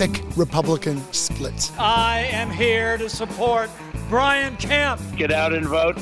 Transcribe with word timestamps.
epic 0.00 0.22
Republican 0.36 1.02
split. 1.12 1.72
I 1.76 2.28
am 2.30 2.50
here 2.50 2.96
to 2.98 3.08
support 3.08 3.68
Brian 4.08 4.56
Kemp. 4.56 5.00
Get 5.16 5.32
out 5.32 5.52
and 5.52 5.66
vote. 5.66 5.98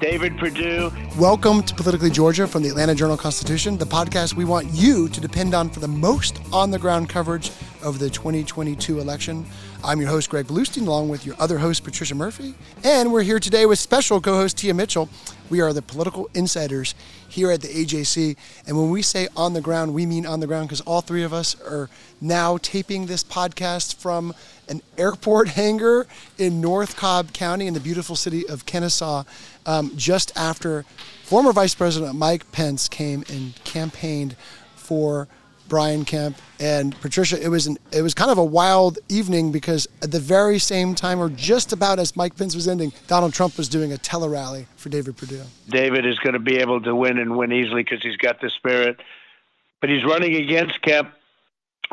David 0.00 0.36
Perdue. 0.36 0.90
Welcome 1.16 1.62
to 1.62 1.74
Politically 1.74 2.10
Georgia 2.10 2.46
from 2.48 2.62
the 2.64 2.68
Atlanta 2.68 2.94
Journal 2.94 3.16
Constitution, 3.16 3.78
the 3.78 3.86
podcast 3.86 4.34
we 4.34 4.44
want 4.44 4.66
you 4.72 5.08
to 5.08 5.20
depend 5.20 5.54
on 5.54 5.70
for 5.70 5.78
the 5.78 5.88
most 5.88 6.40
on 6.52 6.70
the 6.72 6.78
ground 6.78 7.08
coverage 7.08 7.50
of 7.86 8.00
the 8.00 8.10
2022 8.10 8.98
election. 8.98 9.46
I'm 9.84 10.00
your 10.00 10.10
host, 10.10 10.28
Greg 10.28 10.48
Bluestein, 10.48 10.88
along 10.88 11.08
with 11.08 11.24
your 11.24 11.36
other 11.38 11.58
host, 11.58 11.84
Patricia 11.84 12.16
Murphy. 12.16 12.56
And 12.82 13.12
we're 13.12 13.22
here 13.22 13.38
today 13.38 13.64
with 13.64 13.78
special 13.78 14.20
co 14.20 14.34
host 14.34 14.58
Tia 14.58 14.74
Mitchell. 14.74 15.08
We 15.48 15.60
are 15.60 15.72
the 15.72 15.82
political 15.82 16.28
insiders 16.34 16.96
here 17.28 17.48
at 17.52 17.60
the 17.60 17.68
AJC. 17.68 18.36
And 18.66 18.76
when 18.76 18.90
we 18.90 19.02
say 19.02 19.28
on 19.36 19.52
the 19.52 19.60
ground, 19.60 19.94
we 19.94 20.04
mean 20.04 20.26
on 20.26 20.40
the 20.40 20.48
ground 20.48 20.66
because 20.66 20.80
all 20.80 21.00
three 21.00 21.22
of 21.22 21.32
us 21.32 21.54
are 21.60 21.88
now 22.20 22.56
taping 22.56 23.06
this 23.06 23.22
podcast 23.22 23.94
from 23.94 24.34
an 24.68 24.82
airport 24.98 25.48
hangar 25.50 26.08
in 26.38 26.60
North 26.60 26.96
Cobb 26.96 27.32
County 27.32 27.68
in 27.68 27.74
the 27.74 27.78
beautiful 27.78 28.16
city 28.16 28.48
of 28.48 28.66
Kennesaw 28.66 29.22
um, 29.64 29.92
just 29.96 30.36
after 30.36 30.82
former 31.22 31.52
Vice 31.52 31.76
President 31.76 32.16
Mike 32.16 32.50
Pence 32.50 32.88
came 32.88 33.22
and 33.28 33.54
campaigned 33.62 34.34
for 34.74 35.28
Brian 35.68 36.04
Kemp 36.04 36.36
and 36.60 36.98
Patricia. 37.00 37.42
It 37.42 37.48
was 37.48 37.66
an, 37.66 37.78
it 37.92 38.02
was 38.02 38.14
kind 38.14 38.30
of 38.30 38.38
a 38.38 38.44
wild 38.44 38.98
evening 39.08 39.52
because 39.52 39.88
at 40.02 40.10
the 40.10 40.20
very 40.20 40.58
same 40.58 40.94
time, 40.94 41.20
or 41.20 41.28
just 41.28 41.72
about 41.72 41.98
as 41.98 42.16
Mike 42.16 42.36
Pence 42.36 42.54
was 42.54 42.68
ending, 42.68 42.92
Donald 43.06 43.34
Trump 43.34 43.56
was 43.56 43.68
doing 43.68 43.92
a 43.92 43.98
tele 43.98 44.28
rally 44.28 44.66
for 44.76 44.88
David 44.88 45.16
Perdue. 45.16 45.42
David 45.68 46.06
is 46.06 46.18
going 46.18 46.34
to 46.34 46.38
be 46.38 46.56
able 46.56 46.80
to 46.82 46.94
win 46.94 47.18
and 47.18 47.36
win 47.36 47.52
easily 47.52 47.82
because 47.82 48.02
he's 48.02 48.16
got 48.16 48.40
the 48.40 48.50
spirit, 48.50 49.00
but 49.80 49.90
he's 49.90 50.04
running 50.04 50.34
against 50.36 50.80
Kemp, 50.82 51.10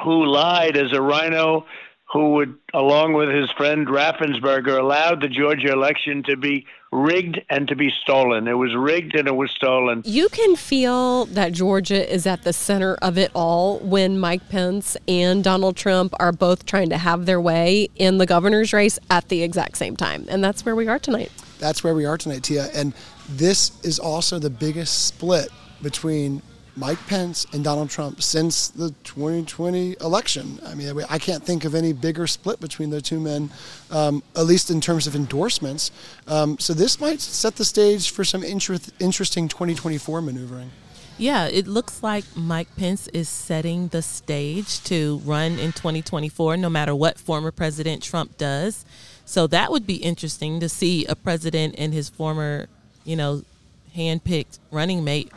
who 0.03 0.25
lied 0.25 0.77
as 0.77 0.91
a 0.93 1.01
RINO 1.01 1.65
who 2.13 2.33
would, 2.33 2.55
along 2.75 3.13
with 3.13 3.29
his 3.29 3.49
friend 3.51 3.87
Raffensperger, 3.87 4.77
allowed 4.77 5.19
the 5.19 5.27
Georgia 5.27 5.71
election 5.71 6.21
to 6.27 6.37
be 6.37 6.67
rigged 6.91 7.41
and 7.49 7.67
to 7.67 7.75
be 7.75 7.91
stolen. 8.03 8.47
It 8.47 8.53
was 8.53 8.75
rigged 8.75 9.15
and 9.15 9.27
it 9.27 9.35
was 9.35 9.49
stolen. 9.49 10.03
You 10.05 10.29
can 10.29 10.55
feel 10.55 11.25
that 11.25 11.53
Georgia 11.53 12.13
is 12.13 12.27
at 12.27 12.43
the 12.43 12.53
center 12.53 12.93
of 13.01 13.17
it 13.17 13.31
all 13.33 13.79
when 13.79 14.19
Mike 14.19 14.47
Pence 14.49 14.95
and 15.07 15.43
Donald 15.43 15.75
Trump 15.75 16.13
are 16.19 16.31
both 16.31 16.67
trying 16.67 16.89
to 16.89 16.99
have 16.99 17.25
their 17.25 17.41
way 17.41 17.89
in 17.95 18.19
the 18.19 18.27
governor's 18.27 18.73
race 18.73 18.99
at 19.09 19.29
the 19.29 19.41
exact 19.41 19.77
same 19.77 19.97
time. 19.97 20.27
And 20.29 20.43
that's 20.43 20.63
where 20.63 20.75
we 20.75 20.87
are 20.87 20.99
tonight. 20.99 21.31
That's 21.57 21.83
where 21.83 21.95
we 21.95 22.05
are 22.05 22.19
tonight, 22.19 22.43
Tia. 22.43 22.67
And 22.75 22.93
this 23.27 23.83
is 23.83 23.97
also 23.97 24.37
the 24.37 24.51
biggest 24.51 25.07
split 25.07 25.49
between 25.81 26.43
Mike 26.75 26.99
Pence 27.07 27.45
and 27.53 27.63
Donald 27.63 27.89
Trump 27.89 28.21
since 28.21 28.69
the 28.69 28.89
2020 29.03 29.97
election. 30.01 30.59
I 30.65 30.73
mean, 30.73 30.91
I 31.09 31.19
can't 31.19 31.43
think 31.43 31.65
of 31.65 31.75
any 31.75 31.93
bigger 31.93 32.25
split 32.25 32.59
between 32.59 32.89
the 32.89 33.01
two 33.01 33.19
men, 33.19 33.51
um, 33.91 34.23
at 34.35 34.45
least 34.45 34.71
in 34.71 34.81
terms 34.81 35.05
of 35.05 35.15
endorsements. 35.15 35.91
Um, 36.27 36.57
so 36.57 36.73
this 36.73 36.99
might 36.99 37.21
set 37.21 37.55
the 37.57 37.65
stage 37.65 38.09
for 38.09 38.23
some 38.23 38.43
inter- 38.43 38.79
interesting 38.99 39.47
2024 39.47 40.21
maneuvering. 40.21 40.71
Yeah, 41.17 41.45
it 41.45 41.67
looks 41.67 42.01
like 42.01 42.25
Mike 42.35 42.75
Pence 42.75 43.07
is 43.09 43.29
setting 43.29 43.89
the 43.89 44.01
stage 44.01 44.83
to 44.85 45.21
run 45.25 45.59
in 45.59 45.71
2024, 45.71 46.57
no 46.57 46.69
matter 46.69 46.95
what 46.95 47.19
former 47.19 47.51
President 47.51 48.01
Trump 48.01 48.35
does. 48.39 48.83
So 49.23 49.45
that 49.47 49.71
would 49.71 49.85
be 49.85 49.97
interesting 49.97 50.59
to 50.59 50.67
see 50.67 51.05
a 51.05 51.15
president 51.15 51.75
and 51.77 51.93
his 51.93 52.09
former, 52.09 52.67
you 53.03 53.15
know, 53.15 53.43
handpicked 53.95 54.57
running 54.71 55.03
mate 55.03 55.31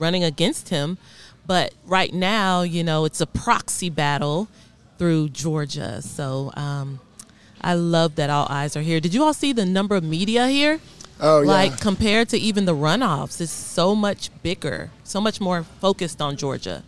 running 0.00 0.24
against 0.24 0.70
him. 0.70 0.98
But 1.46 1.74
right 1.84 2.12
now, 2.12 2.62
you 2.62 2.82
know, 2.82 3.04
it's 3.04 3.20
a 3.20 3.26
proxy 3.26 3.90
battle 3.90 4.48
through 4.98 5.28
Georgia. 5.30 6.02
So 6.02 6.52
um, 6.56 7.00
I 7.60 7.74
love 7.74 8.16
that 8.16 8.30
all 8.30 8.46
eyes 8.50 8.76
are 8.76 8.82
here. 8.82 9.00
Did 9.00 9.14
you 9.14 9.22
all 9.22 9.34
see 9.34 9.52
the 9.52 9.66
number 9.66 9.94
of 9.96 10.02
media 10.02 10.48
here? 10.48 10.80
Oh, 11.20 11.42
yeah. 11.42 11.48
Like 11.48 11.80
compared 11.80 12.30
to 12.30 12.38
even 12.38 12.64
the 12.64 12.74
runoffs, 12.74 13.40
it's 13.40 13.52
so 13.52 13.94
much 13.94 14.30
bigger, 14.42 14.90
so 15.04 15.20
much 15.20 15.40
more 15.40 15.64
focused 15.64 16.20
on 16.22 16.36
Georgia. 16.36 16.82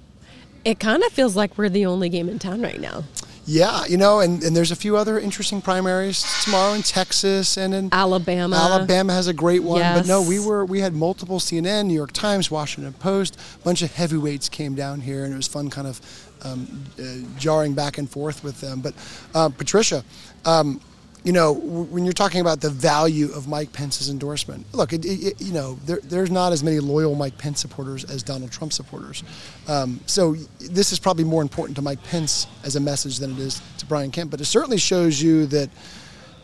It 0.65 0.79
kind 0.79 1.03
of 1.03 1.13
feels 1.13 1.37
like 1.37 1.59
we're 1.59 1.69
the 1.69 1.87
only 1.87 2.09
game 2.09 2.29
in 2.29 2.39
town 2.39 2.63
right 2.63 2.81
now. 2.81 3.05
Yeah, 3.45 3.85
you 3.87 3.97
know, 3.97 4.21
and, 4.21 4.43
and 4.43 4.55
there's 4.55 4.71
a 4.71 4.77
few 4.77 4.97
other 4.97 5.19
interesting 5.19 5.61
primaries 5.61 6.25
tomorrow 6.45 6.75
in 6.75 6.83
Texas 6.83 7.57
and 7.57 7.75
in 7.75 7.89
Alabama. 7.93 8.57
Alabama 8.57 9.13
has 9.13 9.27
a 9.27 9.33
great 9.35 9.65
one, 9.65 9.79
yes. 9.79 9.99
but 9.99 10.07
no, 10.07 10.23
we 10.23 10.39
were 10.39 10.65
we 10.65 10.81
had 10.81 10.95
multiple 10.95 11.41
CNN, 11.41 11.87
New 11.87 11.95
York 11.95 12.13
Times, 12.13 12.51
Washington 12.51 12.93
Post, 12.95 13.37
a 13.57 13.65
bunch 13.65 13.83
of 13.83 13.93
heavyweights 13.93 14.49
came 14.49 14.75
down 14.75 15.01
here, 15.01 15.25
and 15.25 15.33
it 15.33 15.37
was 15.37 15.49
fun, 15.49 15.71
kind 15.71 15.89
of 15.89 16.01
um, 16.45 16.85
uh, 16.99 17.39
jarring 17.39 17.75
back 17.75 17.99
and 17.99 18.09
forth 18.09 18.45
with 18.45 18.61
them. 18.61 18.81
But 18.81 18.95
uh, 19.35 19.49
Patricia. 19.49 20.05
Um, 20.45 20.81
you 21.25 21.33
know, 21.33 21.53
when 21.53 22.05
you're 22.05 22.13
talking 22.13 22.41
about 22.41 22.61
the 22.61 22.71
value 22.71 23.31
of 23.33 23.47
Mike 23.47 23.73
Pence's 23.73 24.11
endorsement, 24.11 24.67
look, 24.75 24.93
it, 24.93 25.05
it, 25.05 25.41
you 25.41 25.53
know, 25.53 25.79
there, 25.87 26.01
there's 26.03 26.33
not 26.33 26.53
as 26.53 26.65
many 26.65 26.81
loyal 26.81 27.15
Mike 27.15 27.39
Pence 27.39 27.61
supporters 27.61 28.05
as 28.05 28.25
Donald 28.25 28.51
Trump 28.51 28.73
supporters. 28.73 29.23
Um, 29.69 30.01
so 30.07 30.35
this 30.59 30.93
is 30.93 30.99
probably 30.99 31.25
more 31.25 31.43
important 31.43 31.77
to 31.77 31.83
Mike 31.83 32.03
Pence 32.03 32.49
as 32.65 32.75
a 32.75 32.81
message 32.81 33.19
than 33.19 33.33
it 33.33 33.39
is 33.39 33.63
to 33.79 33.87
Brian 33.87 34.11
Kemp. 34.11 34.33
But 34.33 34.41
it 34.41 34.47
certainly 34.47 34.79
shows 34.79 35.23
you 35.23 35.47
that 35.47 35.71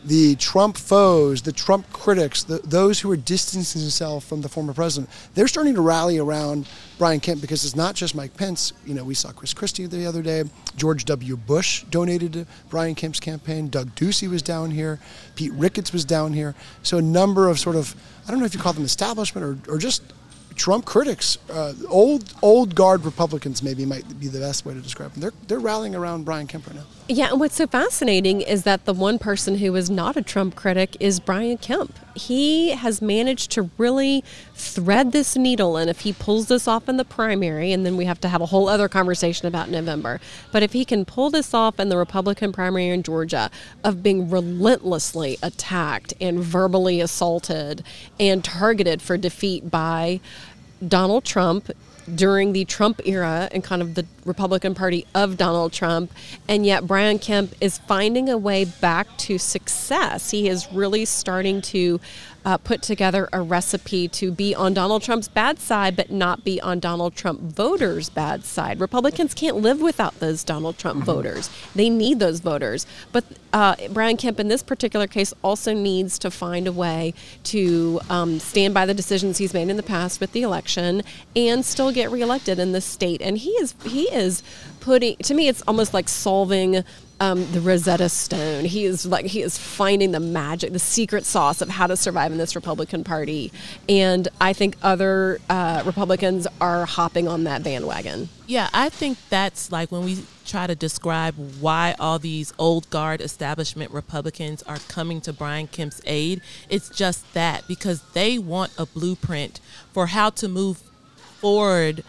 the 0.03 0.35
Trump 0.35 0.77
foes, 0.77 1.41
the 1.41 1.51
Trump 1.51 1.91
critics, 1.91 2.43
the, 2.43 2.59
those 2.59 2.99
who 2.99 3.11
are 3.11 3.17
distancing 3.17 3.81
themselves 3.81 4.25
from 4.25 4.41
the 4.41 4.49
former 4.49 4.73
president, 4.73 5.09
they're 5.33 5.47
starting 5.47 5.75
to 5.75 5.81
rally 5.81 6.17
around 6.17 6.67
Brian 6.97 7.19
Kemp 7.19 7.41
because 7.41 7.65
it's 7.65 7.75
not 7.75 7.95
just 7.95 8.15
Mike 8.15 8.35
Pence. 8.37 8.73
You 8.85 8.93
know, 8.93 9.03
we 9.03 9.13
saw 9.13 9.31
Chris 9.31 9.53
Christie 9.53 9.85
the 9.85 10.05
other 10.05 10.21
day. 10.21 10.43
George 10.75 11.05
W. 11.05 11.35
Bush 11.37 11.83
donated 11.83 12.33
to 12.33 12.45
Brian 12.69 12.95
Kemp's 12.95 13.19
campaign. 13.19 13.69
Doug 13.69 13.93
Ducey 13.95 14.29
was 14.29 14.41
down 14.41 14.71
here. 14.71 14.99
Pete 15.35 15.53
Ricketts 15.53 15.91
was 15.91 16.05
down 16.05 16.33
here. 16.33 16.55
So 16.83 16.97
a 16.97 17.01
number 17.01 17.49
of 17.49 17.59
sort 17.59 17.75
of, 17.75 17.95
I 18.27 18.31
don't 18.31 18.39
know 18.39 18.45
if 18.45 18.53
you 18.53 18.59
call 18.59 18.73
them 18.73 18.83
establishment 18.83 19.45
or, 19.67 19.73
or 19.73 19.77
just 19.77 20.01
Trump 20.59 20.83
critics, 20.83 21.37
uh, 21.49 21.73
old 21.87 22.33
old 22.41 22.75
guard 22.75 23.05
Republicans, 23.05 23.63
maybe 23.63 23.85
might 23.85 24.19
be 24.19 24.27
the 24.27 24.41
best 24.41 24.65
way 24.65 24.73
to 24.73 24.81
describe 24.81 25.13
them. 25.13 25.21
They're 25.21 25.33
they're 25.47 25.59
rallying 25.59 25.95
around 25.95 26.25
Brian 26.25 26.47
Kemp 26.47 26.67
right 26.67 26.75
now. 26.75 26.83
Yeah, 27.07 27.29
and 27.31 27.39
what's 27.39 27.55
so 27.55 27.65
fascinating 27.65 28.41
is 28.41 28.63
that 28.63 28.83
the 28.85 28.93
one 28.93 29.17
person 29.17 29.57
who 29.57 29.73
is 29.75 29.89
not 29.89 30.17
a 30.17 30.21
Trump 30.21 30.55
critic 30.55 30.97
is 30.99 31.19
Brian 31.21 31.57
Kemp. 31.57 31.97
He 32.13 32.71
has 32.71 33.01
managed 33.01 33.51
to 33.51 33.69
really 33.77 34.23
thread 34.53 35.13
this 35.13 35.37
needle, 35.37 35.77
and 35.77 35.89
if 35.89 36.01
he 36.01 36.11
pulls 36.11 36.49
this 36.49 36.67
off 36.67 36.89
in 36.89 36.97
the 36.97 37.05
primary, 37.05 37.71
and 37.71 37.85
then 37.85 37.95
we 37.95 38.03
have 38.03 38.19
to 38.21 38.27
have 38.27 38.41
a 38.41 38.47
whole 38.47 38.67
other 38.67 38.89
conversation 38.89 39.47
about 39.47 39.69
November, 39.69 40.19
but 40.51 40.61
if 40.61 40.73
he 40.73 40.83
can 40.83 41.05
pull 41.05 41.29
this 41.29 41.53
off 41.53 41.79
in 41.79 41.87
the 41.87 41.97
Republican 41.97 42.51
primary 42.51 42.89
in 42.89 43.01
Georgia 43.01 43.49
of 43.83 44.03
being 44.03 44.29
relentlessly 44.29 45.37
attacked 45.41 46.13
and 46.19 46.39
verbally 46.39 46.99
assaulted 46.99 47.83
and 48.19 48.43
targeted 48.43 49.01
for 49.01 49.17
defeat 49.17 49.71
by 49.71 50.19
Donald 50.87 51.25
Trump 51.25 51.71
during 52.15 52.53
the 52.53 52.65
Trump 52.65 53.01
era 53.05 53.47
and 53.51 53.63
kind 53.63 53.81
of 53.81 53.95
the 53.95 54.05
Republican 54.25 54.73
Party 54.73 55.05
of 55.13 55.37
Donald 55.37 55.71
Trump. 55.71 56.11
And 56.47 56.65
yet, 56.65 56.87
Brian 56.87 57.19
Kemp 57.19 57.53
is 57.61 57.77
finding 57.77 58.29
a 58.29 58.37
way 58.37 58.65
back 58.65 59.17
to 59.19 59.37
success. 59.37 60.31
He 60.31 60.47
is 60.47 60.71
really 60.71 61.05
starting 61.05 61.61
to 61.63 61.99
uh, 62.45 62.57
put 62.57 62.81
together 62.81 63.27
a 63.33 63.41
recipe 63.41 64.07
to 64.07 64.31
be 64.31 64.55
on 64.55 64.73
Donald 64.73 65.03
Trump's 65.03 65.27
bad 65.27 65.59
side, 65.59 65.95
but 65.95 66.11
not 66.11 66.43
be 66.43 66.59
on 66.61 66.79
Donald 66.79 67.15
Trump 67.15 67.41
voters' 67.41 68.09
bad 68.09 68.43
side. 68.45 68.79
Republicans 68.79 69.33
can't 69.33 69.57
live 69.57 69.81
without 69.81 70.19
those 70.19 70.43
Donald 70.43 70.77
Trump 70.77 70.97
mm-hmm. 70.97 71.05
voters. 71.05 71.49
They 71.75 71.89
need 71.89 72.19
those 72.19 72.39
voters. 72.39 72.85
But 73.11 73.25
uh, 73.51 73.75
Brian 73.91 74.17
Kemp, 74.17 74.39
in 74.39 74.47
this 74.47 74.63
particular 74.63 75.07
case, 75.07 75.33
also 75.43 75.73
needs 75.73 76.19
to 76.19 76.31
find 76.31 76.67
a 76.67 76.71
way 76.71 77.13
to 77.45 77.99
um, 78.09 78.39
stand 78.39 78.73
by 78.73 78.85
the 78.85 78.93
decisions 78.93 79.37
he's 79.37 79.53
made 79.53 79.69
in 79.69 79.77
the 79.77 79.83
past 79.83 80.19
with 80.19 80.31
the 80.31 80.41
election 80.41 81.01
and 81.35 81.65
still 81.65 81.91
get 81.91 82.11
reelected 82.11 82.59
in 82.59 82.71
the 82.71 82.81
state. 82.81 83.21
And 83.21 83.37
he 83.37 83.51
is 83.51 83.75
he 83.83 84.03
is 84.03 84.43
putting 84.79 85.17
to 85.17 85.33
me, 85.33 85.47
it's 85.47 85.61
almost 85.63 85.93
like 85.93 86.07
solving 86.07 86.83
um, 87.19 87.51
the 87.51 87.61
Rosetta 87.61 88.09
Stone. 88.09 88.65
He 88.65 88.85
is 88.85 89.05
like 89.05 89.25
he 89.25 89.41
is 89.41 89.57
finding 89.57 90.11
the 90.11 90.19
magic, 90.19 90.71
the 90.71 90.79
secret 90.79 91.25
sauce 91.25 91.61
of 91.61 91.69
how 91.69 91.87
to 91.87 91.97
survive 91.97 92.31
in 92.31 92.37
this 92.37 92.55
Republican 92.55 93.03
Party, 93.03 93.51
and 93.87 94.27
I 94.39 94.53
think 94.53 94.77
other 94.81 95.39
uh, 95.49 95.83
Republicans 95.85 96.47
are 96.61 96.85
hopping 96.85 97.27
on 97.27 97.43
that 97.43 97.63
bandwagon. 97.63 98.29
Yeah, 98.47 98.69
I 98.73 98.89
think 98.89 99.17
that's 99.29 99.71
like 99.71 99.91
when 99.91 100.03
we 100.03 100.23
try 100.45 100.65
to 100.65 100.75
describe 100.75 101.35
why 101.59 101.95
all 101.99 102.17
these 102.17 102.53
old 102.57 102.89
guard 102.89 103.21
establishment 103.21 103.91
Republicans 103.91 104.63
are 104.63 104.79
coming 104.87 105.21
to 105.21 105.33
Brian 105.33 105.67
Kemp's 105.67 106.01
aid. 106.05 106.41
It's 106.69 106.89
just 106.89 107.31
that 107.33 107.67
because 107.67 108.01
they 108.13 108.39
want 108.39 108.71
a 108.77 108.85
blueprint 108.85 109.59
for 109.91 110.07
how 110.07 110.31
to 110.31 110.47
move 110.47 110.77
forward 111.39 112.03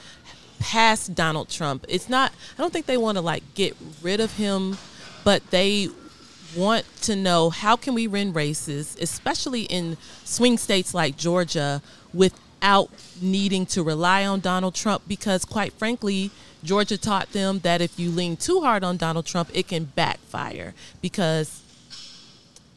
past 0.58 1.14
Donald 1.14 1.48
Trump. 1.48 1.84
It's 1.88 2.08
not 2.08 2.32
I 2.56 2.62
don't 2.62 2.72
think 2.72 2.86
they 2.86 2.96
want 2.96 3.16
to 3.16 3.22
like 3.22 3.42
get 3.54 3.76
rid 4.02 4.20
of 4.20 4.36
him 4.36 4.78
but 5.30 5.48
they 5.52 5.88
want 6.56 6.84
to 7.02 7.14
know 7.14 7.50
how 7.50 7.76
can 7.76 7.94
we 7.94 8.08
win 8.08 8.32
races, 8.32 8.96
especially 9.00 9.62
in 9.62 9.96
swing 10.24 10.58
states 10.58 10.92
like 10.92 11.16
Georgia, 11.16 11.80
without 12.12 12.90
needing 13.22 13.64
to 13.64 13.80
rely 13.84 14.26
on 14.26 14.40
Donald 14.40 14.74
Trump 14.74 15.02
because 15.06 15.44
quite 15.44 15.72
frankly, 15.74 16.32
Georgia 16.64 16.98
taught 16.98 17.30
them 17.30 17.60
that 17.60 17.80
if 17.80 17.96
you 17.96 18.10
lean 18.10 18.36
too 18.36 18.60
hard 18.62 18.82
on 18.82 18.96
Donald 18.96 19.24
Trump, 19.24 19.48
it 19.54 19.68
can 19.68 19.84
backfire 19.84 20.74
because 21.00 21.62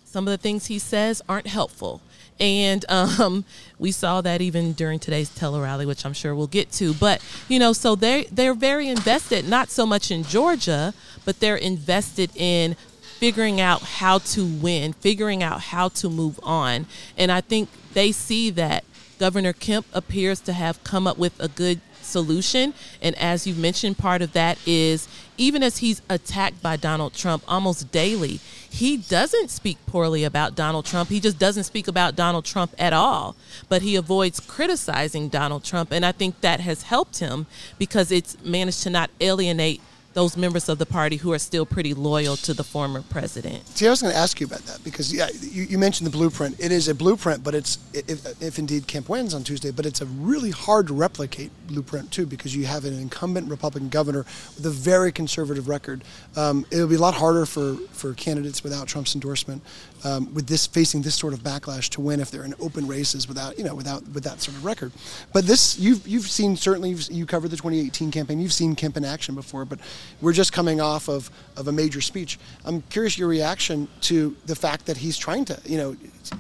some 0.05 0.27
of 0.27 0.31
the 0.31 0.37
things 0.37 0.67
he 0.67 0.77
says 0.77 1.23
aren't 1.27 1.47
helpful. 1.47 2.01
And 2.39 2.85
um, 2.89 3.45
we 3.79 3.91
saw 3.91 4.21
that 4.21 4.41
even 4.41 4.73
during 4.73 4.99
today's 4.99 5.31
rally, 5.41 5.87
which 5.87 6.05
I'm 6.05 6.13
sure 6.13 6.35
we'll 6.35 6.47
get 6.47 6.71
to. 6.73 6.93
But 6.93 7.19
you 7.47 7.57
know, 7.57 7.73
so 7.73 7.95
they 7.95 8.25
they're 8.31 8.53
very 8.53 8.89
invested, 8.89 9.47
not 9.49 9.69
so 9.69 9.85
much 9.87 10.11
in 10.11 10.23
Georgia, 10.23 10.93
but 11.25 11.39
they're 11.39 11.55
invested 11.55 12.31
in 12.35 12.75
figuring 13.19 13.61
out 13.61 13.81
how 13.81 14.17
to 14.17 14.45
win, 14.45 14.93
figuring 14.93 15.41
out 15.41 15.61
how 15.61 15.87
to 15.87 16.09
move 16.09 16.39
on. 16.43 16.85
And 17.17 17.31
I 17.31 17.41
think 17.41 17.69
they 17.93 18.11
see 18.11 18.49
that 18.51 18.83
Governor 19.19 19.53
Kemp 19.53 19.85
appears 19.93 20.41
to 20.41 20.53
have 20.53 20.83
come 20.83 21.07
up 21.07 21.17
with 21.17 21.39
a 21.39 21.47
good 21.47 21.79
solution. 22.01 22.73
And 23.01 23.17
as 23.17 23.47
you 23.47 23.55
mentioned, 23.55 23.97
part 23.97 24.21
of 24.21 24.33
that 24.33 24.57
is 24.67 25.07
even 25.37 25.63
as 25.63 25.77
he's 25.77 26.01
attacked 26.09 26.61
by 26.61 26.75
Donald 26.75 27.13
Trump 27.13 27.43
almost 27.47 27.91
daily, 27.91 28.39
he 28.69 28.97
doesn't 28.97 29.49
speak 29.49 29.77
poorly 29.85 30.23
about 30.23 30.55
Donald 30.55 30.85
Trump. 30.85 31.09
He 31.09 31.19
just 31.19 31.39
doesn't 31.39 31.63
speak 31.63 31.87
about 31.87 32.15
Donald 32.15 32.45
Trump 32.45 32.73
at 32.77 32.93
all. 32.93 33.35
But 33.69 33.81
he 33.81 33.95
avoids 33.95 34.39
criticizing 34.39 35.29
Donald 35.29 35.63
Trump. 35.63 35.91
And 35.91 36.05
I 36.05 36.11
think 36.11 36.41
that 36.41 36.59
has 36.59 36.83
helped 36.83 37.19
him 37.19 37.45
because 37.79 38.11
it's 38.11 38.37
managed 38.43 38.83
to 38.83 38.89
not 38.89 39.09
alienate 39.21 39.81
those 40.13 40.37
members 40.37 40.69
of 40.69 40.77
the 40.77 40.85
party 40.85 41.17
who 41.17 41.33
are 41.33 41.39
still 41.39 41.65
pretty 41.65 41.93
loyal 41.93 42.35
to 42.37 42.53
the 42.53 42.63
former 42.63 43.01
president. 43.01 43.67
See, 43.69 43.87
I 43.87 43.89
was 43.89 44.01
going 44.01 44.13
to 44.13 44.19
ask 44.19 44.39
you 44.39 44.47
about 44.47 44.61
that 44.61 44.83
because 44.83 45.13
yeah, 45.13 45.29
you, 45.41 45.63
you, 45.63 45.77
mentioned 45.77 46.07
the 46.07 46.11
blueprint. 46.11 46.59
It 46.59 46.71
is 46.71 46.87
a 46.87 46.95
blueprint, 46.95 47.43
but 47.43 47.55
it's 47.55 47.79
if, 47.93 48.41
if, 48.41 48.59
indeed 48.59 48.87
Kemp 48.87 49.09
wins 49.09 49.33
on 49.33 49.43
Tuesday, 49.43 49.71
but 49.71 49.85
it's 49.85 50.01
a 50.01 50.05
really 50.05 50.51
hard 50.51 50.87
to 50.87 50.93
replicate 50.93 51.51
blueprint 51.67 52.11
too 52.11 52.25
because 52.25 52.55
you 52.55 52.65
have 52.65 52.85
an 52.85 52.97
incumbent 52.97 53.49
Republican 53.49 53.89
governor 53.89 54.25
with 54.55 54.65
a 54.65 54.69
very 54.69 55.11
conservative 55.11 55.67
record. 55.67 56.03
Um, 56.35 56.65
it'll 56.71 56.87
be 56.87 56.95
a 56.95 56.99
lot 56.99 57.15
harder 57.15 57.45
for 57.45 57.75
for 57.91 58.13
candidates 58.13 58.63
without 58.63 58.87
Trump's 58.87 59.15
endorsement 59.15 59.63
um, 60.03 60.33
with 60.33 60.47
this 60.47 60.67
facing 60.67 61.01
this 61.01 61.15
sort 61.15 61.33
of 61.33 61.39
backlash 61.39 61.89
to 61.89 62.01
win 62.01 62.19
if 62.19 62.29
they're 62.31 62.43
in 62.43 62.53
open 62.59 62.87
races 62.87 63.27
without 63.27 63.57
you 63.57 63.63
know 63.63 63.75
without 63.75 64.03
with 64.09 64.23
that 64.23 64.41
sort 64.41 64.57
of 64.57 64.65
record. 64.65 64.91
But 65.31 65.45
this 65.45 65.79
you've 65.79 66.07
you've 66.07 66.29
seen 66.29 66.55
certainly 66.55 66.91
you've, 66.91 67.09
you 67.11 67.25
covered 67.25 67.49
the 67.49 67.57
2018 67.57 68.11
campaign. 68.11 68.39
You've 68.39 68.53
seen 68.53 68.75
Kemp 68.75 68.97
in 68.97 69.05
action 69.05 69.35
before, 69.35 69.65
but 69.65 69.79
we're 70.21 70.33
just 70.33 70.53
coming 70.53 70.81
off 70.81 71.07
of 71.07 71.29
of 71.55 71.67
a 71.67 71.71
major 71.71 72.01
speech. 72.01 72.39
I'm 72.65 72.81
curious 72.83 73.17
your 73.17 73.27
reaction 73.27 73.87
to 74.01 74.35
the 74.45 74.55
fact 74.55 74.85
that 74.87 74.97
he's 74.97 75.17
trying 75.17 75.45
to 75.45 75.59
you 75.65 75.77
know 75.77 75.95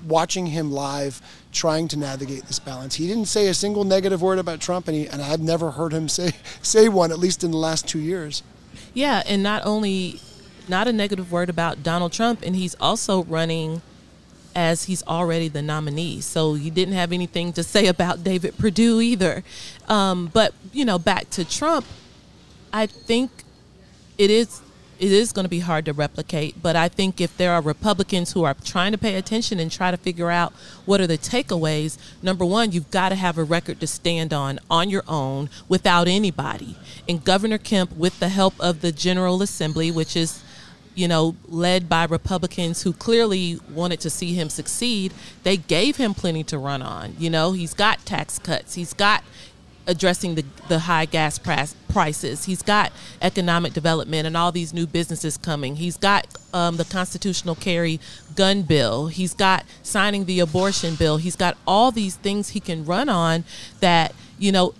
watching 0.07 0.47
him 0.47 0.71
live 0.71 1.21
trying 1.51 1.87
to 1.89 1.97
navigate 1.97 2.45
this 2.45 2.59
balance. 2.59 2.95
He 2.95 3.07
didn't 3.07 3.25
say 3.25 3.47
a 3.47 3.53
single 3.53 3.83
negative 3.83 4.21
word 4.21 4.39
about 4.39 4.59
Trump, 4.59 4.87
and, 4.87 4.97
he, 4.97 5.07
and 5.07 5.21
I've 5.21 5.41
never 5.41 5.71
heard 5.71 5.93
him 5.93 6.09
say 6.09 6.31
say 6.61 6.89
one 6.89 7.11
at 7.11 7.19
least 7.19 7.43
in 7.43 7.51
the 7.51 7.57
last 7.57 7.87
two 7.87 7.99
years. 7.99 8.43
Yeah, 8.93 9.23
and 9.25 9.41
not 9.41 9.65
only 9.65 10.19
not 10.67 10.87
a 10.87 10.93
negative 10.93 11.31
word 11.31 11.49
about 11.49 11.83
Donald 11.83 12.11
Trump, 12.11 12.41
and 12.43 12.55
he's 12.55 12.75
also 12.75 13.23
running 13.23 13.81
as 14.55 14.85
he's 14.85 15.03
already 15.03 15.47
the 15.47 15.61
nominee. 15.61 16.21
So 16.21 16.53
he 16.53 16.69
didn't 16.69 16.93
have 16.93 17.11
anything 17.11 17.53
to 17.53 17.63
say 17.63 17.87
about 17.87 18.23
David 18.23 18.57
Perdue 18.57 19.01
either. 19.01 19.43
Um, 19.87 20.29
but 20.33 20.53
you 20.71 20.85
know, 20.85 20.99
back 20.99 21.29
to 21.31 21.45
Trump, 21.45 21.85
I 22.71 22.85
think 22.85 23.31
it 24.17 24.29
is 24.29 24.61
it 24.99 25.11
is 25.11 25.33
going 25.33 25.43
to 25.43 25.49
be 25.49 25.59
hard 25.59 25.85
to 25.85 25.91
replicate. 25.93 26.61
But 26.61 26.75
I 26.75 26.87
think 26.87 27.19
if 27.19 27.35
there 27.35 27.51
are 27.51 27.61
Republicans 27.61 28.31
who 28.31 28.43
are 28.43 28.53
trying 28.53 28.93
to 28.93 28.97
pay 28.97 29.15
attention 29.15 29.59
and 29.59 29.69
try 29.69 29.91
to 29.91 29.97
figure 29.97 30.29
out 30.29 30.53
what 30.85 31.01
are 31.01 31.07
the 31.07 31.17
takeaways, 31.17 31.97
number 32.21 32.45
one, 32.45 32.71
you've 32.71 32.91
got 32.91 33.09
to 33.09 33.15
have 33.15 33.37
a 33.37 33.43
record 33.43 33.79
to 33.81 33.87
stand 33.87 34.31
on 34.33 34.59
on 34.69 34.89
your 34.89 35.03
own 35.07 35.49
without 35.67 36.07
anybody. 36.07 36.77
And 37.09 37.23
Governor 37.23 37.57
Kemp, 37.57 37.97
with 37.97 38.19
the 38.19 38.29
help 38.29 38.53
of 38.59 38.81
the 38.81 38.91
General 38.91 39.41
Assembly, 39.41 39.91
which 39.91 40.15
is 40.15 40.41
you 40.95 41.07
know, 41.07 41.35
led 41.47 41.89
by 41.89 42.05
Republicans 42.05 42.83
who 42.83 42.93
clearly 42.93 43.59
wanted 43.73 43.99
to 43.99 44.09
see 44.09 44.35
him 44.35 44.49
succeed, 44.49 45.11
they 45.43 45.57
gave 45.57 45.97
him 45.97 46.13
plenty 46.13 46.43
to 46.43 46.57
run 46.57 46.81
on. 46.81 47.15
You 47.17 47.29
know, 47.29 47.53
he's 47.53 47.73
got 47.73 48.05
tax 48.05 48.37
cuts, 48.39 48.75
he's 48.75 48.93
got 48.93 49.23
addressing 49.87 50.35
the, 50.35 50.45
the 50.69 50.79
high 50.79 51.05
gas 51.05 51.37
price, 51.37 51.75
prices, 51.89 52.45
he's 52.45 52.61
got 52.61 52.91
economic 53.21 53.73
development 53.73 54.25
and 54.25 54.35
all 54.37 54.51
these 54.51 54.73
new 54.73 54.87
businesses 54.87 55.37
coming, 55.37 55.75
he's 55.75 55.97
got 55.97 56.27
um, 56.53 56.77
the 56.77 56.85
constitutional 56.85 57.55
carry 57.55 57.99
gun 58.35 58.63
bill, 58.63 59.07
he's 59.07 59.33
got 59.33 59.65
signing 59.81 60.25
the 60.25 60.39
abortion 60.39 60.95
bill, 60.95 61.17
he's 61.17 61.35
got 61.35 61.57
all 61.67 61.91
these 61.91 62.15
things 62.15 62.49
he 62.49 62.59
can 62.59 62.85
run 62.85 63.09
on 63.09 63.43
that, 63.79 64.13
you 64.39 64.51
know, 64.51 64.73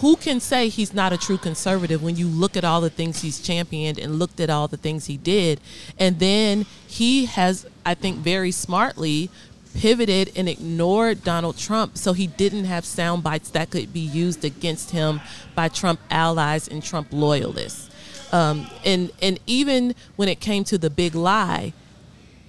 who 0.00 0.16
can 0.16 0.40
say 0.40 0.68
he's 0.68 0.94
not 0.94 1.12
a 1.12 1.18
true 1.18 1.38
conservative 1.38 2.02
when 2.02 2.16
you 2.16 2.26
look 2.26 2.56
at 2.56 2.64
all 2.64 2.80
the 2.80 2.90
things 2.90 3.22
he's 3.22 3.40
championed 3.40 3.98
and 3.98 4.18
looked 4.18 4.40
at 4.40 4.50
all 4.50 4.68
the 4.68 4.76
things 4.76 5.06
he 5.06 5.16
did? 5.16 5.60
And 5.98 6.18
then 6.18 6.66
he 6.86 7.26
has, 7.26 7.66
I 7.84 7.94
think, 7.94 8.18
very 8.18 8.50
smartly 8.50 9.30
pivoted 9.76 10.32
and 10.36 10.48
ignored 10.48 11.22
Donald 11.22 11.58
Trump 11.58 11.98
so 11.98 12.12
he 12.12 12.26
didn't 12.26 12.64
have 12.64 12.84
sound 12.84 13.22
bites 13.22 13.50
that 13.50 13.70
could 13.70 13.92
be 13.92 14.00
used 14.00 14.44
against 14.44 14.90
him 14.90 15.20
by 15.54 15.68
Trump 15.68 16.00
allies 16.10 16.66
and 16.66 16.82
Trump 16.82 17.08
loyalists. 17.10 17.90
Um, 18.32 18.68
and 18.84 19.12
and 19.22 19.38
even 19.46 19.94
when 20.16 20.28
it 20.28 20.40
came 20.40 20.64
to 20.64 20.78
the 20.78 20.90
big 20.90 21.14
lie, 21.14 21.72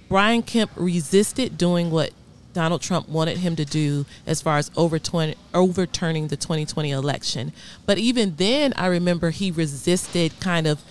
Brian 0.08 0.42
Kemp 0.42 0.70
resisted 0.74 1.56
doing 1.56 1.90
what 1.90 2.12
Donald 2.54 2.80
Trump 2.80 3.08
wanted 3.08 3.38
him 3.38 3.54
to 3.56 3.64
do 3.64 4.06
as 4.26 4.42
far 4.42 4.58
as 4.58 4.70
overturning 4.74 5.36
the 5.54 6.36
2020 6.36 6.90
election. 6.90 7.52
But 7.86 7.98
even 7.98 8.36
then, 8.36 8.72
I 8.74 8.86
remember 8.86 9.30
he 9.30 9.50
resisted 9.50 10.40
kind 10.40 10.66
of 10.66 10.82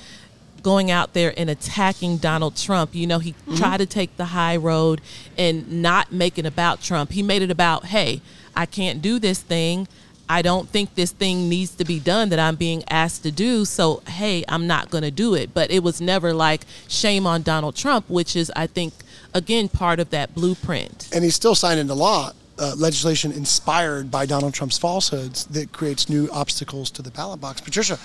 going 0.63 0.91
out 0.91 1.13
there 1.13 1.33
and 1.37 1.49
attacking 1.49 2.17
Donald 2.17 2.55
Trump. 2.55 2.93
You 2.93 3.07
know, 3.07 3.19
he 3.19 3.33
mm-hmm. 3.33 3.55
tried 3.55 3.77
to 3.77 3.85
take 3.85 4.15
the 4.17 4.25
high 4.25 4.57
road 4.57 5.01
and 5.37 5.81
not 5.81 6.11
make 6.11 6.37
it 6.37 6.45
about 6.45 6.81
Trump. 6.81 7.11
He 7.11 7.23
made 7.23 7.41
it 7.41 7.51
about, 7.51 7.85
hey, 7.85 8.21
I 8.55 8.65
can't 8.65 9.01
do 9.01 9.19
this 9.19 9.41
thing. 9.41 9.87
I 10.29 10.41
don't 10.41 10.67
think 10.67 10.95
this 10.95 11.11
thing 11.11 11.47
needs 11.47 11.75
to 11.75 11.85
be 11.85 11.99
done 11.99 12.29
that 12.29 12.39
I'm 12.39 12.55
being 12.55 12.83
asked 12.89 13.23
to 13.23 13.31
do. 13.31 13.63
So, 13.63 14.01
hey, 14.07 14.43
I'm 14.49 14.67
not 14.67 14.89
going 14.89 15.03
to 15.03 15.11
do 15.11 15.33
it. 15.35 15.53
But 15.53 15.71
it 15.71 15.83
was 15.83 16.01
never 16.01 16.33
like 16.33 16.65
shame 16.87 17.25
on 17.25 17.43
Donald 17.43 17.75
Trump, 17.75 18.09
which 18.09 18.35
is, 18.35 18.51
I 18.55 18.67
think, 18.67 18.93
again, 19.33 19.69
part 19.69 19.99
of 19.99 20.09
that 20.09 20.35
blueprint. 20.35 21.09
And 21.13 21.23
he's 21.23 21.35
still 21.35 21.55
signed 21.55 21.79
into 21.79 21.93
law 21.93 22.31
uh, 22.59 22.75
legislation 22.77 23.31
inspired 23.31 24.09
by 24.09 24.25
Donald 24.25 24.53
Trump's 24.53 24.77
falsehoods 24.77 25.45
that 25.47 25.71
creates 25.71 26.09
new 26.09 26.29
obstacles 26.31 26.89
to 26.91 27.01
the 27.01 27.11
ballot 27.11 27.39
box. 27.39 27.61
Patricia, 27.61 27.97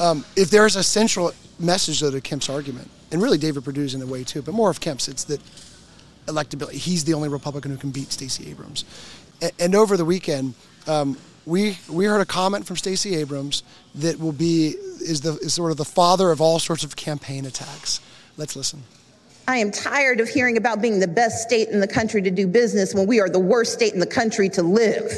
um, 0.00 0.24
if 0.36 0.50
there's 0.50 0.76
a 0.76 0.82
central 0.82 1.32
message 1.58 2.00
though 2.00 2.10
to 2.10 2.20
Kemp's 2.20 2.48
argument, 2.48 2.90
and 3.10 3.22
really 3.22 3.38
David 3.38 3.64
Perdue's 3.64 3.94
in 3.94 4.02
a 4.02 4.06
way 4.06 4.24
too, 4.24 4.42
but 4.42 4.54
more 4.54 4.70
of 4.70 4.80
Kemp's, 4.80 5.08
it's 5.08 5.24
that 5.24 5.40
electability. 6.26 6.72
He's 6.72 7.04
the 7.04 7.14
only 7.14 7.28
Republican 7.28 7.70
who 7.70 7.76
can 7.76 7.90
beat 7.90 8.12
Stacey 8.12 8.50
Abrams. 8.50 8.84
And, 9.40 9.52
and 9.58 9.74
over 9.74 9.96
the 9.96 10.04
weekend, 10.04 10.54
um, 10.86 11.16
we 11.46 11.78
we 11.88 12.04
heard 12.04 12.20
a 12.20 12.26
comment 12.26 12.66
from 12.66 12.76
Stacey 12.76 13.16
Abrams 13.16 13.62
that 13.94 14.20
will 14.20 14.32
be 14.32 14.74
is 15.00 15.22
the 15.22 15.38
is 15.38 15.54
sort 15.54 15.70
of 15.70 15.78
the 15.78 15.84
father 15.84 16.30
of 16.30 16.40
all 16.40 16.58
sorts 16.58 16.84
of 16.84 16.94
campaign 16.96 17.46
attacks. 17.46 18.00
Let's 18.36 18.54
listen. 18.54 18.82
I 19.48 19.56
am 19.56 19.70
tired 19.70 20.20
of 20.20 20.28
hearing 20.28 20.58
about 20.58 20.82
being 20.82 21.00
the 21.00 21.08
best 21.08 21.42
state 21.42 21.70
in 21.70 21.80
the 21.80 21.88
country 21.88 22.20
to 22.20 22.30
do 22.30 22.46
business 22.46 22.94
when 22.94 23.06
we 23.06 23.18
are 23.18 23.30
the 23.30 23.38
worst 23.38 23.72
state 23.72 23.94
in 23.94 23.98
the 23.98 24.06
country 24.06 24.50
to 24.50 24.62
live. 24.62 25.10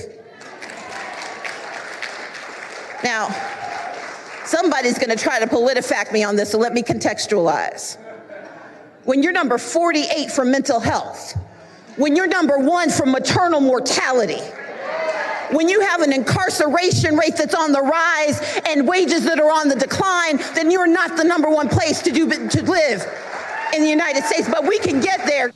Now, 3.03 3.29
somebody's 4.45 4.99
going 4.99 5.11
to 5.11 5.17
try 5.17 5.41
to 5.41 5.49
politifact 5.49 6.13
me 6.13 6.23
on 6.23 6.37
this, 6.37 6.53
so 6.53 6.59
let 6.59 6.73
me 6.75 6.83
contextualize. 6.85 7.99
When 9.03 9.21
you're 9.25 9.33
number 9.33 9.59
48 9.59 10.31
for 10.31 10.45
mental 10.45 10.79
health, 10.79 11.37
when 11.97 12.15
you're 12.15 12.29
number 12.29 12.57
one 12.57 12.89
for 12.89 13.07
maternal 13.07 13.61
mortality, 13.61 14.43
when 15.51 15.69
you 15.69 15.81
have 15.81 16.03
an 16.03 16.13
incarceration 16.13 17.17
rate 17.17 17.37
that's 17.37 17.57
on 17.57 17.73
the 17.73 17.83
rise 17.83 18.61
and 18.69 18.87
wages 18.87 19.25
that 19.25 19.41
are 19.41 19.51
on 19.51 19.69
the 19.69 19.75
decline, 19.75 20.37
then 20.55 20.71
you're 20.71 20.87
not 20.87 21.17
the 21.17 21.25
number 21.25 21.51
one 21.51 21.69
place 21.69 22.01
to 22.03 22.13
do 22.13 22.29
to 22.29 22.63
live 22.63 23.05
in 23.75 23.83
the 23.83 23.89
United 23.89 24.25
States. 24.25 24.49
But 24.49 24.67
we 24.67 24.79
can 24.79 25.01
get 25.01 25.27
there. 25.27 25.53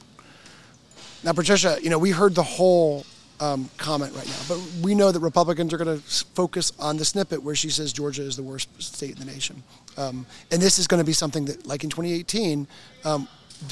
Now, 1.22 1.32
Patricia, 1.32 1.78
you 1.82 1.90
know 1.90 1.98
we 1.98 2.10
heard 2.10 2.34
the 2.34 2.42
whole 2.42 3.06
um, 3.40 3.68
comment 3.78 4.14
right 4.14 4.26
now, 4.26 4.40
but 4.48 4.60
we 4.82 4.94
know 4.94 5.10
that 5.10 5.20
Republicans 5.20 5.72
are 5.72 5.78
going 5.78 5.98
to 5.98 6.02
focus 6.34 6.72
on 6.78 6.96
the 6.96 7.04
snippet 7.04 7.42
where 7.42 7.54
she 7.54 7.70
says 7.70 7.92
Georgia 7.92 8.22
is 8.22 8.36
the 8.36 8.42
worst 8.42 8.68
state 8.82 9.12
in 9.12 9.18
the 9.18 9.32
nation, 9.32 9.62
um, 9.96 10.26
and 10.50 10.60
this 10.60 10.78
is 10.78 10.86
going 10.86 11.00
to 11.00 11.06
be 11.06 11.12
something 11.12 11.46
that, 11.46 11.66
like 11.66 11.84
in 11.84 11.90
2018. 11.90 12.66
Um, 13.04 13.28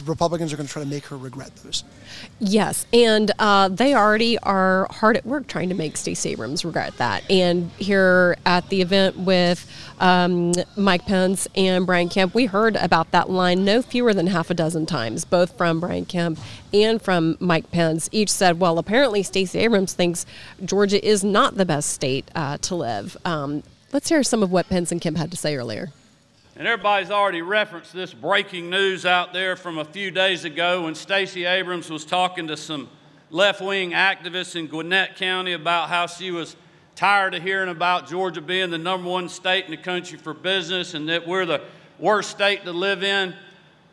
Republicans 0.07 0.53
are 0.53 0.57
going 0.57 0.67
to 0.67 0.73
try 0.73 0.83
to 0.83 0.89
make 0.89 1.07
her 1.07 1.17
regret 1.17 1.55
those. 1.57 1.85
Yes, 2.39 2.87
and 2.93 3.31
uh, 3.39 3.69
they 3.69 3.95
already 3.95 4.39
are 4.39 4.87
hard 4.91 5.17
at 5.17 5.27
work 5.27 5.47
trying 5.47 5.69
to 5.69 5.75
make 5.75 5.97
Stacey 5.97 6.31
Abrams 6.31 6.65
regret 6.65 6.97
that. 6.99 7.29
And 7.31 7.71
here 7.79 8.37
at 8.47 8.69
the 8.69 8.81
event 8.81 9.19
with 9.19 9.71
um, 10.01 10.53
Mike 10.77 11.07
Pence 11.07 11.47
and 11.55 11.87
Brian 11.87 12.09
Kemp, 12.09 12.35
we 12.35 12.47
heard 12.47 12.77
about 12.77 13.11
that 13.11 13.31
line 13.31 13.65
no 13.65 13.83
fewer 13.83 14.15
than 14.15 14.29
half 14.29 14.51
a 14.51 14.55
dozen 14.55 14.87
times, 14.87 15.25
both 15.25 15.57
from 15.57 15.81
Brian 15.81 16.05
Kemp 16.05 16.39
and 16.73 17.01
from 17.01 17.37
Mike 17.41 17.71
Pence. 17.71 18.09
Each 18.13 18.31
said, 18.31 18.61
well, 18.61 18.79
apparently 18.79 19.23
Stacey 19.23 19.59
Abrams 19.61 19.93
thinks 19.93 20.27
Georgia 20.65 21.05
is 21.07 21.23
not 21.23 21.57
the 21.57 21.67
best 21.67 21.91
state 21.91 22.31
uh, 22.35 22.59
to 22.59 22.75
live. 22.75 23.17
Um, 23.25 23.63
let's 23.93 24.09
hear 24.09 24.23
some 24.23 24.43
of 24.43 24.51
what 24.51 24.69
Pence 24.69 24.91
and 24.91 25.01
Kemp 25.01 25.17
had 25.17 25.31
to 25.31 25.37
say 25.37 25.57
earlier. 25.57 25.93
And 26.63 26.69
everybody's 26.69 27.11
already 27.11 27.43
referenced 27.43 27.93
this 27.93 28.15
breaking 28.15 28.71
news 28.71 29.05
out 29.05 29.33
there 29.33 29.57
from 29.57 29.79
a 29.79 29.85
few 29.85 30.13
days 30.13 30.45
ago 30.45 30.85
when 30.85 30.95
Stacey 30.95 31.45
Abrams 31.45 31.91
was 31.91 32.05
talking 32.05 32.47
to 32.47 32.57
some 32.57 32.89
left 33.31 33.61
wing 33.61 33.91
activists 33.91 34.55
in 34.55 34.69
Gwinnett 34.69 35.17
County 35.17 35.55
about 35.55 35.89
how 35.89 36.07
she 36.07 36.31
was 36.31 36.55
tired 36.95 37.35
of 37.35 37.43
hearing 37.43 37.69
about 37.69 38.09
Georgia 38.09 38.41
being 38.41 38.71
the 38.71 38.79
number 38.79 39.11
one 39.11 39.29
state 39.29 39.65
in 39.65 39.73
the 39.73 39.77
country 39.77 40.17
for 40.17 40.33
business 40.33 40.95
and 40.95 41.09
that 41.09 41.27
we're 41.27 41.45
the 41.45 41.63
worst 41.99 42.31
state 42.31 42.63
to 42.63 42.71
live 42.71 43.03
in. 43.03 43.35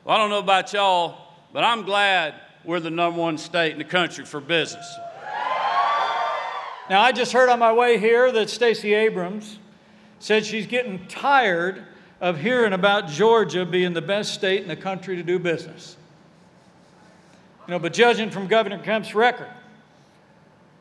Well, 0.06 0.16
I 0.16 0.20
don't 0.20 0.30
know 0.30 0.38
about 0.38 0.72
y'all, 0.72 1.18
but 1.52 1.64
I'm 1.64 1.82
glad 1.82 2.36
we're 2.64 2.80
the 2.80 2.92
number 2.92 3.20
one 3.20 3.40
state 3.40 3.72
in 3.72 3.80
the 3.80 3.84
country 3.84 4.26
for 4.26 4.40
business. 4.40 4.88
Now, 6.88 7.02
I 7.02 7.14
just 7.14 7.34
heard 7.34 7.50
on 7.50 7.58
my 7.58 7.74
way 7.74 7.98
here 7.98 8.32
that 8.32 8.48
Stacey 8.48 8.94
Abrams 8.94 9.58
said 10.20 10.46
she's 10.46 10.68
getting 10.68 11.08
tired 11.08 11.84
of 12.22 12.40
hearing 12.40 12.74
about 12.74 13.08
Georgia 13.08 13.66
being 13.66 13.94
the 13.94 14.02
best 14.02 14.34
state 14.34 14.62
in 14.62 14.68
the 14.68 14.76
country 14.76 15.16
to 15.16 15.24
do 15.24 15.40
business. 15.40 15.96
You 17.68 17.72
know, 17.72 17.80
but 17.80 17.94
judging 17.94 18.30
from 18.30 18.48
Governor 18.48 18.80
Kemp's 18.80 19.14
record, 19.14 19.50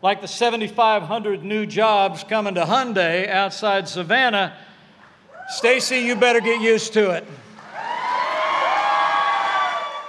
like 0.02 0.20
the 0.20 0.28
7,500 0.28 1.44
new 1.44 1.66
jobs 1.66 2.24
coming 2.24 2.54
to 2.54 2.64
Hyundai 2.64 3.28
outside 3.28 3.88
Savannah, 3.88 4.56
Stacey, 5.48 5.98
you 5.98 6.16
better 6.16 6.40
get 6.40 6.60
used 6.60 6.92
to 6.94 7.10
it. 7.10 7.26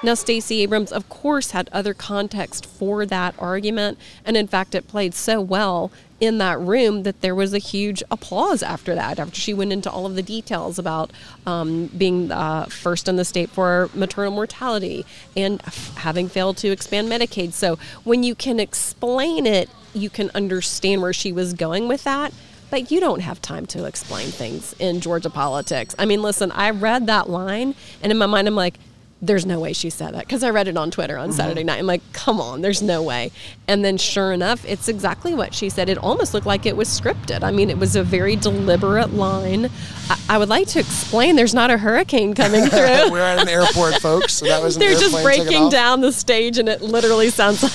Now, 0.01 0.13
Stacey 0.13 0.61
Abrams, 0.61 0.93
of 0.93 1.09
course, 1.09 1.51
had 1.51 1.69
other 1.73 1.93
context 1.93 2.65
for 2.65 3.05
that 3.05 3.35
argument, 3.37 3.97
and 4.23 4.37
in 4.37 4.47
fact, 4.47 4.73
it 4.73 4.87
played 4.87 5.13
so 5.13 5.41
well 5.41 5.91
in 6.21 6.37
that 6.37 6.57
room 6.59 7.03
that 7.03 7.19
there 7.19 7.35
was 7.35 7.53
a 7.53 7.57
huge 7.57 8.01
applause 8.09 8.63
after 8.63 8.95
that, 8.95 9.19
after 9.19 9.35
she 9.35 9.53
went 9.53 9.73
into 9.73 9.91
all 9.91 10.05
of 10.05 10.15
the 10.15 10.21
details 10.21 10.79
about 10.79 11.11
um, 11.45 11.87
being 11.97 12.31
uh, 12.31 12.65
first 12.65 13.09
in 13.09 13.17
the 13.17 13.25
state 13.25 13.49
for 13.49 13.89
maternal 13.93 14.31
mortality 14.31 15.05
and 15.35 15.61
having 15.97 16.29
failed 16.29 16.55
to 16.57 16.69
expand 16.69 17.09
Medicaid. 17.09 17.51
So, 17.51 17.77
when 18.05 18.23
you 18.23 18.35
can 18.35 18.57
explain 18.57 19.45
it, 19.45 19.69
you 19.93 20.09
can 20.09 20.31
understand 20.33 21.01
where 21.01 21.13
she 21.13 21.33
was 21.33 21.53
going 21.53 21.89
with 21.89 22.05
that 22.05 22.33
but 22.69 22.91
you 22.91 22.99
don't 22.99 23.21
have 23.21 23.41
time 23.41 23.65
to 23.65 23.85
explain 23.85 24.27
things 24.27 24.75
in 24.77 25.01
Georgia 25.01 25.31
politics. 25.31 25.95
I 25.97 26.05
mean, 26.05 26.21
listen, 26.21 26.51
I 26.51 26.69
read 26.69 27.07
that 27.07 27.27
line, 27.27 27.73
and 28.03 28.11
in 28.11 28.17
my 28.19 28.27
mind, 28.27 28.47
I'm 28.47 28.53
like, 28.53 28.77
there's 29.21 29.45
no 29.45 29.59
way 29.59 29.73
she 29.73 29.89
said 29.89 30.13
that 30.13 30.25
because 30.25 30.43
I 30.43 30.49
read 30.49 30.67
it 30.67 30.77
on 30.77 30.91
Twitter 30.91 31.17
on 31.17 31.29
mm-hmm. 31.29 31.37
Saturday 31.37 31.63
night. 31.63 31.79
I'm 31.79 31.85
like, 31.85 32.01
come 32.13 32.39
on, 32.39 32.61
there's 32.61 32.81
no 32.81 33.03
way. 33.03 33.31
And 33.67 33.83
then 33.83 33.97
sure 33.97 34.31
enough, 34.31 34.65
it's 34.65 34.87
exactly 34.87 35.33
what 35.33 35.53
she 35.53 35.69
said. 35.69 35.89
It 35.89 35.97
almost 35.97 36.33
looked 36.33 36.45
like 36.45 36.65
it 36.65 36.77
was 36.77 36.87
scripted. 36.87 37.43
I 37.43 37.51
mean, 37.51 37.69
it 37.69 37.77
was 37.77 37.95
a 37.95 38.03
very 38.03 38.35
deliberate 38.35 39.13
line. 39.13 39.69
I, 40.09 40.19
I 40.29 40.37
would 40.37 40.49
like 40.49 40.67
to 40.69 40.79
explain 40.79 41.35
there's 41.35 41.53
not 41.53 41.69
a 41.69 41.77
hurricane 41.77 42.33
coming 42.33 42.65
through. 42.69 43.11
We're 43.11 43.19
at 43.19 43.39
an 43.39 43.49
airport, 43.49 43.95
folks. 43.95 44.35
So 44.35 44.45
that 44.45 44.63
was 44.63 44.77
They're 44.77 44.91
just 44.91 45.21
breaking 45.21 45.69
down 45.69 46.01
the 46.01 46.11
stage, 46.11 46.57
and 46.57 46.69
it 46.69 46.81
literally 46.81 47.29
sounds 47.29 47.61
like 47.61 47.73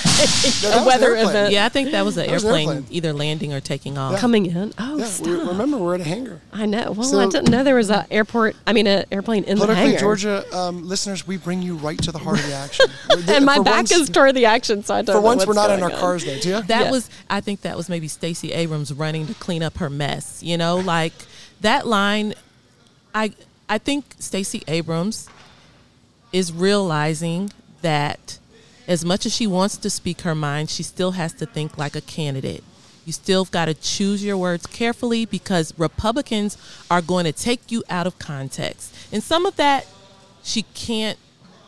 no, 0.63 0.83
a 0.83 0.85
weather 0.85 1.15
event. 1.15 1.53
Yeah, 1.53 1.65
I 1.65 1.69
think 1.69 1.91
that 1.91 2.03
was 2.03 2.17
an, 2.17 2.29
airplane, 2.29 2.69
an 2.69 2.75
airplane, 2.77 2.95
either 2.95 3.13
landing 3.13 3.53
or 3.53 3.59
taking 3.59 3.97
off. 3.97 4.13
Yeah. 4.13 4.19
Coming 4.19 4.47
in. 4.47 4.73
Oh, 4.79 4.97
yeah, 4.97 5.05
stop. 5.05 5.47
remember, 5.47 5.77
we're 5.77 5.95
at 5.95 6.01
a 6.01 6.05
hangar. 6.05 6.41
I 6.51 6.65
know. 6.65 6.91
Well, 6.91 7.03
so, 7.03 7.19
I 7.19 7.27
didn't 7.27 7.49
know 7.49 7.63
there 7.63 7.75
was 7.75 7.91
an 7.91 8.05
airport, 8.09 8.55
I 8.65 8.73
mean, 8.73 8.87
an 8.87 9.05
airplane 9.11 9.43
in 9.43 9.59
the 9.59 9.73
hangar. 9.73 9.99
Georgia 9.99 10.43
um, 10.57 10.87
listeners, 10.87 11.27
we 11.27 11.34
we 11.35 11.43
bring 11.43 11.61
you 11.61 11.75
right 11.75 12.01
to 12.01 12.11
the 12.11 12.19
heart 12.19 12.39
of 12.39 12.45
the 12.47 12.53
action. 12.53 12.85
and 13.27 13.45
my 13.45 13.57
back 13.59 13.75
once, 13.75 13.91
is 13.91 14.09
toward 14.09 14.35
the 14.35 14.45
action, 14.45 14.83
so 14.83 14.95
I 14.95 15.01
don't. 15.01 15.15
For 15.15 15.21
once, 15.21 15.45
we're 15.45 15.53
not 15.53 15.69
in 15.69 15.83
our 15.83 15.91
on. 15.91 15.99
cars, 15.99 16.23
though. 16.23 16.37
Tia? 16.37 16.61
That 16.63 16.85
yeah. 16.85 16.91
was, 16.91 17.09
I 17.29 17.41
think, 17.41 17.61
that 17.61 17.75
was 17.75 17.89
maybe 17.89 18.07
Stacey 18.07 18.53
Abrams 18.53 18.93
running 18.93 19.27
to 19.27 19.33
clean 19.35 19.61
up 19.61 19.77
her 19.77 19.89
mess. 19.89 20.41
You 20.41 20.57
know, 20.57 20.77
like 20.77 21.13
that 21.61 21.85
line. 21.85 22.33
I 23.13 23.33
I 23.67 23.77
think 23.77 24.15
Stacey 24.19 24.63
Abrams 24.67 25.29
is 26.31 26.53
realizing 26.53 27.51
that 27.81 28.39
as 28.87 29.03
much 29.03 29.25
as 29.25 29.35
she 29.35 29.47
wants 29.47 29.77
to 29.77 29.89
speak 29.89 30.21
her 30.21 30.35
mind, 30.35 30.69
she 30.69 30.83
still 30.83 31.11
has 31.11 31.33
to 31.33 31.45
think 31.45 31.77
like 31.77 31.95
a 31.95 32.01
candidate. 32.01 32.63
You 33.05 33.13
still 33.13 33.45
got 33.45 33.65
to 33.65 33.73
choose 33.73 34.23
your 34.23 34.37
words 34.37 34.65
carefully 34.65 35.25
because 35.25 35.77
Republicans 35.77 36.57
are 36.89 37.01
going 37.01 37.25
to 37.25 37.31
take 37.31 37.71
you 37.71 37.83
out 37.89 38.07
of 38.07 38.17
context. 38.19 38.95
And 39.11 39.21
some 39.21 39.45
of 39.45 39.55
that 39.57 39.85
she 40.45 40.61
can't 40.75 41.17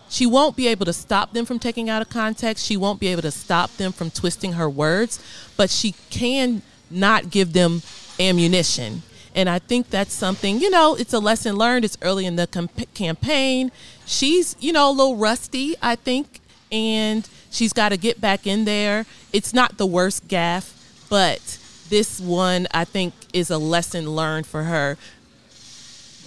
she 0.10 0.26
won't 0.26 0.56
be 0.56 0.68
able 0.68 0.86
to 0.86 0.94
stop 0.94 1.34
them 1.34 1.46
from 1.46 1.60
taking 1.60 1.90
out 1.90 2.02
of 2.02 2.10
context. 2.10 2.66
She 2.66 2.78
won't 2.78 3.00
be 3.00 3.08
able 3.08 3.22
to 3.24 3.32
stop 3.32 3.76
them 3.78 3.92
from 3.92 4.10
twisting 4.10 4.54
her 4.54 4.70
words, 4.70 5.24
but 5.56 5.70
she 5.70 5.96
can 6.10 6.62
not 6.90 7.30
give 7.30 7.54
them 7.54 7.82
ammunition. 8.20 9.04
And 9.36 9.50
I 9.50 9.60
think 9.60 9.90
that's 9.90 10.14
something, 10.14 10.60
you 10.60 10.70
know, 10.70 10.96
it's 10.96 11.14
a 11.14 11.20
lesson 11.20 11.56
learned. 11.56 11.86
It's 11.86 11.98
early 12.02 12.26
in 12.26 12.38
the 12.38 12.48
comp- 12.48 12.94
campaign. 12.94 13.72
She's, 14.06 14.56
you 14.60 14.74
know, 14.74 14.90
a 14.90 14.92
little 14.92 15.16
rusty, 15.16 15.76
I 15.82 15.96
think, 15.96 16.40
and 16.72 17.28
she's 17.52 17.74
got 17.74 17.90
to 17.90 17.98
get 17.98 18.20
back 18.20 18.48
in 18.48 18.66
there. 18.66 19.06
It's 19.32 19.54
not 19.54 19.78
the 19.78 19.86
worst 19.86 20.28
gaffe, 20.28 20.74
but 21.10 21.60
this 21.90 22.20
one, 22.20 22.68
I 22.72 22.84
think, 22.84 23.14
is 23.32 23.52
a 23.52 23.58
lesson 23.58 24.10
learned 24.10 24.48
for 24.48 24.64
her. 24.64 24.98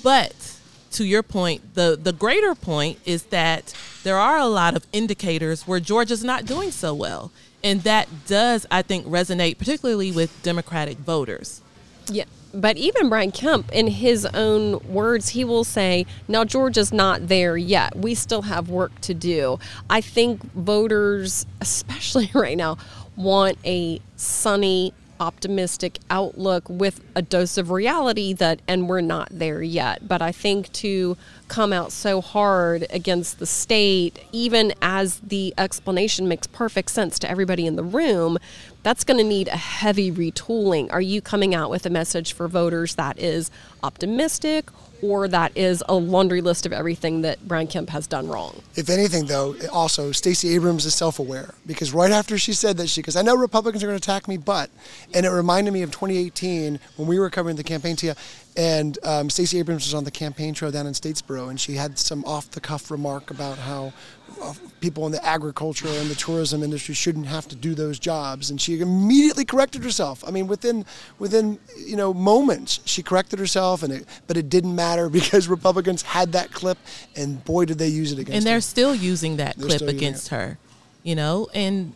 But 0.03 0.50
to 0.92 1.04
your 1.04 1.23
point, 1.23 1.75
the 1.75 1.99
the 2.00 2.12
greater 2.12 2.54
point 2.54 2.99
is 3.04 3.25
that 3.25 3.75
there 4.02 4.18
are 4.18 4.38
a 4.38 4.47
lot 4.47 4.75
of 4.75 4.87
indicators 4.92 5.66
where 5.66 5.80
Georgia's 5.80 6.25
not 6.25 6.47
doing 6.47 6.70
so 6.70 6.94
well, 6.94 7.30
and 7.62 7.82
that 7.82 8.09
does, 8.26 8.66
I 8.70 8.82
think, 8.82 9.06
resonate 9.06 9.59
particularly 9.59 10.11
with 10.11 10.42
Democratic 10.42 10.99
voters. 10.99 11.61
Yeah. 12.09 12.25
But 12.52 12.76
even 12.78 13.09
Brian 13.09 13.30
Kemp, 13.30 13.70
in 13.70 13.87
his 13.87 14.26
own 14.26 14.80
words, 14.88 15.28
he 15.28 15.44
will 15.44 15.62
say, 15.62 16.04
now 16.26 16.44
Georgia's 16.44 16.92
not 16.92 17.28
there 17.28 17.56
yet. 17.56 17.94
We 17.94 18.16
still 18.16 18.42
have 18.42 18.68
work 18.68 19.00
to 19.02 19.14
do. 19.14 19.61
I 19.88 20.00
think 20.00 20.42
voters, 20.52 21.47
especially 21.61 22.30
right 22.35 22.56
now, 22.56 22.76
want 23.16 23.59
a 23.64 24.00
sunny, 24.16 24.92
optimistic 25.21 25.99
outlook 26.11 26.69
with 26.69 27.00
a 27.15 27.23
dose 27.23 27.59
of 27.59 27.71
reality 27.71 28.33
that, 28.33 28.61
and 28.67 28.89
we're 28.89 29.00
not 29.03 29.29
there 29.31 29.62
yet. 29.62 30.09
But 30.09 30.23
I 30.23 30.33
think 30.33 30.73
to 30.75 31.17
come 31.49 31.73
out 31.73 31.93
so 31.93 32.21
hard 32.21 32.87
against 32.91 33.39
the 33.39 33.47
state, 33.47 34.19
even 34.33 34.73
as 34.81 35.19
the 35.21 35.55
explanation 35.59 36.27
makes 36.27 36.47
perfect 36.47 36.91
sense 36.91 37.19
to 37.21 37.31
everybody 37.31 37.67
in 37.67 37.77
the 37.77 37.85
room, 37.85 38.39
that's 38.83 39.05
going 39.05 39.19
to 39.19 39.25
need 39.25 39.49
a 39.49 39.57
heavy 39.57 40.11
retooling. 40.11 40.91
Are 40.91 41.00
you 41.00 41.21
coming 41.21 41.55
out 41.55 41.71
with 41.71 41.85
a 41.85 41.91
message 41.91 42.33
for 42.33 42.49
voters 42.49 42.95
that 42.95 43.19
is 43.19 43.50
optimistic 43.83 44.71
or 45.02 45.28
that 45.28 45.57
is 45.57 45.83
a 45.88 45.95
laundry 45.95 46.40
list 46.40 46.66
of 46.66 46.73
everything 46.73 47.23
that 47.23 47.47
Brian 47.47 47.66
Kemp 47.66 47.90
has 47.90 48.07
done 48.07 48.28
wrong. 48.28 48.62
If 48.76 48.90
anything, 48.90 49.26
though, 49.26 49.54
also 49.73 50.12
Stacey 50.12 50.54
Abrams 50.54 50.85
is 50.85 50.95
self-aware 50.95 51.54
because 51.66 51.92
right 51.92 52.11
after 52.11 52.38
she 52.38 52.52
said 52.52 52.76
that, 52.78 52.88
she 52.88 53.02
goes, 53.02 53.16
"I 53.16 53.23
know 53.23 53.37
Republicans 53.37 53.83
are 53.83 53.87
going 53.87 53.99
to 53.99 54.02
attack 54.02 54.28
me, 54.28 54.37
but," 54.37 54.71
and 55.14 55.26
it 55.26 55.30
reminded 55.30 55.73
me 55.73 55.83
of 55.83 55.90
2018 55.90 56.80
when 56.97 57.09
we 57.09 57.19
were 57.19 57.30
covering 57.30 57.57
the 57.57 57.64
campaign, 57.64 57.97
Tia, 57.97 58.16
And 58.61 58.99
um, 59.05 59.31
Stacey 59.31 59.59
Abrams 59.59 59.87
was 59.87 59.95
on 59.95 60.05
the 60.05 60.11
campaign 60.11 60.52
trail 60.52 60.71
down 60.71 60.87
in 60.87 60.93
Statesboro, 60.93 61.49
and 61.49 61.59
she 61.59 61.76
had 61.76 61.99
some 61.99 62.23
off-the-cuff 62.26 62.90
remark 62.90 63.31
about 63.31 63.57
how 63.57 63.95
uh, 64.43 64.52
people 64.83 65.07
in 65.07 65.12
the 65.12 65.25
agriculture 65.25 65.88
and 65.88 66.11
the 66.11 66.14
tourism 66.14 66.62
industry 66.62 66.95
shouldn't 66.95 67.25
have 67.25 67.49
to 67.49 67.57
do 67.57 67.75
those 67.75 67.99
jobs, 67.99 68.50
and 68.50 68.61
she 68.61 68.79
immediately 68.79 69.47
corrected 69.47 69.83
herself. 69.83 70.23
I 70.29 70.31
mean, 70.31 70.47
within 70.47 70.85
within 71.19 71.59
you 71.75 71.97
know 71.97 72.12
moments, 72.12 72.81
she 72.85 73.02
corrected 73.02 73.38
herself, 73.38 73.83
and 73.83 73.95
it, 73.95 74.07
but 74.26 74.37
it 74.37 74.50
didn't 74.50 74.75
matter 74.75 75.09
because 75.21 75.49
Republicans 75.49 76.02
had 76.02 76.33
that 76.33 76.52
clip, 76.52 76.76
and 77.17 77.43
boy, 77.47 77.64
did 77.64 77.79
they 77.79 77.88
use 77.88 78.12
it 78.12 78.19
against. 78.19 78.37
And 78.37 78.45
they're 78.45 78.57
her. 78.57 78.61
still 78.61 78.95
using 78.95 79.38
that 79.38 79.57
They're 79.57 79.79
clip 79.79 79.88
against 79.88 80.29
her, 80.29 80.59
you 81.02 81.14
know, 81.14 81.49
and 81.55 81.95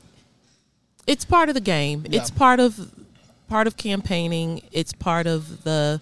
it's 1.06 1.26
part 1.26 1.50
of 1.50 1.54
the 1.54 1.60
game. 1.60 2.06
Yeah. 2.08 2.22
It's 2.22 2.30
part 2.30 2.58
of 2.58 2.90
part 3.50 3.66
of 3.66 3.76
campaigning. 3.76 4.62
It's 4.72 4.94
part 4.94 5.26
of 5.26 5.64
the 5.64 6.00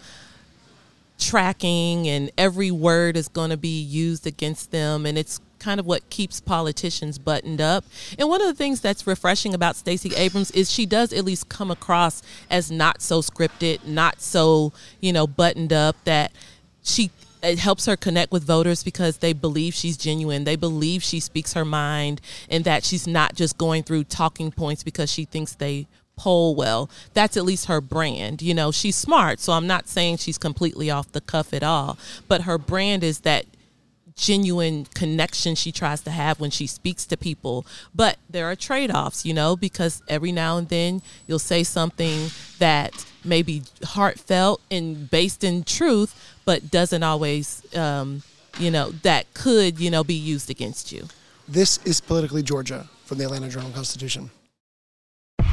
tracking 1.23 2.09
and 2.09 2.31
every 2.37 2.71
word 2.71 3.17
is 3.17 3.29
going 3.29 3.51
to 3.51 3.57
be 3.57 3.81
used 3.81 4.27
against 4.27 4.71
them 4.71 5.07
and 5.07 5.17
it's 5.17 5.41
kind 5.59 5.79
of 5.79 5.87
what 5.87 6.09
keeps 6.11 6.41
politicians 6.41 7.19
buttoned 7.19 7.61
up. 7.61 7.85
And 8.19 8.29
one 8.29 8.41
of 8.41 8.49
the 8.49 8.55
things 8.55 8.81
that's 8.81 9.07
refreshing 9.07 9.55
about 9.55 9.77
Stacey 9.77 10.15
Abrams 10.17 10.51
is 10.51 10.71
she 10.71 10.87
does 10.87 11.13
at 11.13 11.25
least 11.25 11.49
come 11.49 11.71
across 11.71 12.23
as 12.51 12.71
not 12.71 13.01
so 13.01 13.21
scripted, 13.23 13.87
not 13.87 14.21
so, 14.21 14.73
you 15.01 15.13
know, 15.13 15.27
buttoned 15.27 15.73
up 15.73 15.97
that 16.05 16.33
she 16.83 17.11
it 17.43 17.59
helps 17.59 17.87
her 17.87 17.97
connect 17.97 18.31
with 18.31 18.45
voters 18.45 18.85
because 18.85 19.19
they 19.19 19.33
believe 19.33 19.75
she's 19.75 19.97
genuine. 19.97 20.45
They 20.45 20.55
believe 20.55 21.03
she 21.03 21.19
speaks 21.19 21.55
her 21.55 21.65
mind 21.65 22.21
and 22.49 22.63
that 22.65 22.85
she's 22.85 23.07
not 23.07 23.35
just 23.35 23.59
going 23.59 23.83
through 23.83 24.05
talking 24.05 24.53
points 24.53 24.85
because 24.85 25.11
she 25.11 25.25
thinks 25.25 25.55
they 25.55 25.89
poll 26.17 26.55
well. 26.55 26.91
That's 27.15 27.37
at 27.37 27.45
least 27.45 27.67
her 27.67 27.81
brand. 27.81 28.43
You 28.43 28.55
know, 28.55 28.71
she's 28.71 28.97
smart, 28.97 29.41
so 29.41 29.53
I'm 29.53 29.67
not 29.67 29.89
saying 29.89 30.19
she's 30.19 30.39
completely 30.39 30.91
off 30.91 31.13
the 31.13 31.21
cuff 31.21 31.53
at 31.53 31.63
all, 31.63 31.99
but 32.29 32.43
her 32.43 32.59
brand 32.59 33.03
is 33.03 33.21
that 33.21 33.47
genuine 34.15 34.87
connection 34.95 35.55
she 35.55 35.73
tries 35.73 36.03
to 36.03 36.11
have 36.11 36.39
when 36.39 36.51
she 36.51 36.67
speaks 36.67 37.07
to 37.07 37.17
people. 37.17 37.67
But 37.95 38.19
there 38.29 38.47
are 38.51 38.57
trade 38.57 38.91
offs, 38.91 39.25
you 39.25 39.35
know, 39.35 39.57
because 39.57 40.03
every 40.09 40.33
now 40.33 40.59
and 40.59 40.69
then 40.69 41.03
you'll 41.27 41.39
say 41.39 41.65
something 41.65 42.29
that 42.59 43.07
may 43.25 43.43
be 43.43 43.63
heartfelt 43.85 44.61
and 44.71 45.11
based 45.11 45.45
in 45.45 45.65
truth, 45.65 46.15
but 46.45 46.71
doesn't 46.71 47.03
always, 47.03 47.63
um, 47.77 48.23
you 48.59 48.71
know, 48.71 48.91
that 49.03 49.33
could, 49.35 49.81
you 49.81 49.91
know, 49.91 50.05
be 50.05 50.15
used 50.15 50.51
against 50.51 50.93
you. 50.93 51.09
This 51.49 51.79
is 51.85 52.01
politically 52.01 52.43
Georgia 52.43 52.89
from 53.05 53.19
the 53.19 53.25
Atlanta 53.25 53.49
Journal 53.49 53.71
Constitution. 53.71 54.31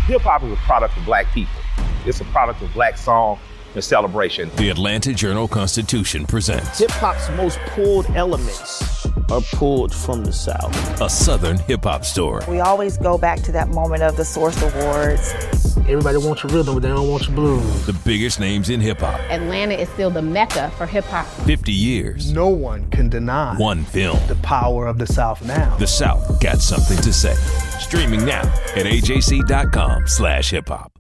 Hip 0.09 0.21
hop 0.23 0.41
is 0.41 0.51
a 0.51 0.55
product 0.55 0.97
of 0.97 1.05
black 1.05 1.27
people. 1.33 1.61
It's 2.03 2.19
a 2.19 2.25
product 2.25 2.63
of 2.63 2.73
black 2.73 2.97
song 2.97 3.37
and 3.75 3.83
celebration. 3.83 4.49
The 4.55 4.69
Atlanta 4.71 5.13
Journal 5.13 5.47
Constitution 5.47 6.25
presents 6.25 6.79
Hip 6.79 6.89
hop's 6.89 7.29
most 7.37 7.59
pulled 7.67 8.09
elements 8.15 9.05
are 9.29 9.41
pulled 9.53 9.93
from 9.93 10.23
the 10.23 10.33
South. 10.33 10.99
a 10.99 11.07
Southern 11.07 11.59
hip 11.59 11.83
hop 11.83 12.03
story. 12.03 12.43
We 12.47 12.59
always 12.59 12.97
go 12.97 13.19
back 13.19 13.41
to 13.41 13.51
that 13.51 13.69
moment 13.69 14.01
of 14.01 14.17
the 14.17 14.25
Source 14.25 14.59
Awards. 14.63 15.77
Everybody 15.89 16.17
wants 16.17 16.43
your 16.43 16.51
rhythm, 16.53 16.75
but 16.75 16.83
they 16.83 16.89
don't 16.89 17.09
want 17.09 17.25
your 17.27 17.35
blues. 17.35 17.85
The 17.87 17.93
biggest 18.05 18.39
names 18.39 18.69
in 18.69 18.79
hip 18.79 18.99
hop. 18.99 19.19
Atlanta 19.31 19.73
is 19.73 19.89
still 19.89 20.11
the 20.11 20.21
mecca 20.21 20.69
for 20.77 20.85
hip 20.85 21.05
hop. 21.05 21.25
50 21.47 21.71
years. 21.71 22.31
No 22.31 22.47
one 22.47 22.87
can 22.91 23.09
deny 23.09 23.55
One 23.57 23.83
film. 23.85 24.19
the 24.27 24.35
power 24.35 24.85
of 24.85 24.99
the 24.99 25.07
South 25.07 25.43
now. 25.43 25.75
The 25.77 25.87
South 25.87 26.39
got 26.41 26.59
something 26.59 26.97
to 26.97 27.11
say. 27.11 27.33
Streaming 27.79 28.23
now 28.23 28.41
at 28.75 28.85
ajc.com 28.85 30.07
slash 30.07 30.51
hip 30.51 30.67
hop. 30.67 30.91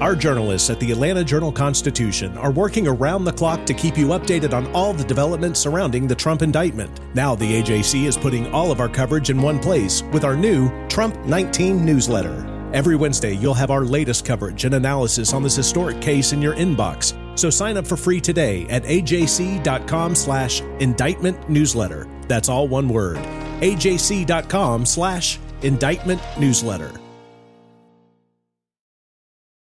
Our 0.00 0.14
journalists 0.14 0.70
at 0.70 0.80
the 0.80 0.92
Atlanta 0.92 1.22
Journal 1.24 1.52
Constitution 1.52 2.36
are 2.38 2.50
working 2.50 2.86
around 2.86 3.24
the 3.24 3.32
clock 3.32 3.64
to 3.66 3.74
keep 3.74 3.98
you 3.98 4.08
updated 4.08 4.52
on 4.54 4.66
all 4.74 4.94
the 4.94 5.04
developments 5.04 5.60
surrounding 5.60 6.06
the 6.06 6.14
Trump 6.14 6.40
indictment. 6.40 7.00
Now, 7.14 7.34
the 7.34 7.62
AJC 7.62 8.04
is 8.06 8.16
putting 8.16 8.50
all 8.52 8.70
of 8.72 8.80
our 8.80 8.88
coverage 8.88 9.28
in 9.30 9.40
one 9.42 9.58
place 9.58 10.02
with 10.12 10.24
our 10.24 10.36
new 10.36 10.70
Trump 10.88 11.16
19 11.26 11.84
newsletter. 11.84 12.52
Every 12.76 12.94
Wednesday, 12.94 13.32
you'll 13.32 13.54
have 13.54 13.70
our 13.70 13.86
latest 13.86 14.26
coverage 14.26 14.66
and 14.66 14.74
analysis 14.74 15.32
on 15.32 15.42
this 15.42 15.56
historic 15.56 15.98
case 16.02 16.34
in 16.34 16.42
your 16.42 16.54
inbox. 16.56 17.16
So 17.38 17.48
sign 17.48 17.78
up 17.78 17.86
for 17.86 17.96
free 17.96 18.20
today 18.20 18.66
at 18.68 18.82
ajc.com 18.82 20.14
slash 20.14 20.60
indictment 20.78 21.48
newsletter. 21.48 22.06
That's 22.28 22.50
all 22.50 22.68
one 22.68 22.90
word. 22.90 23.16
ajc.com 23.16 24.84
slash 24.84 25.38
indictment 25.62 26.20
newsletter. 26.38 26.92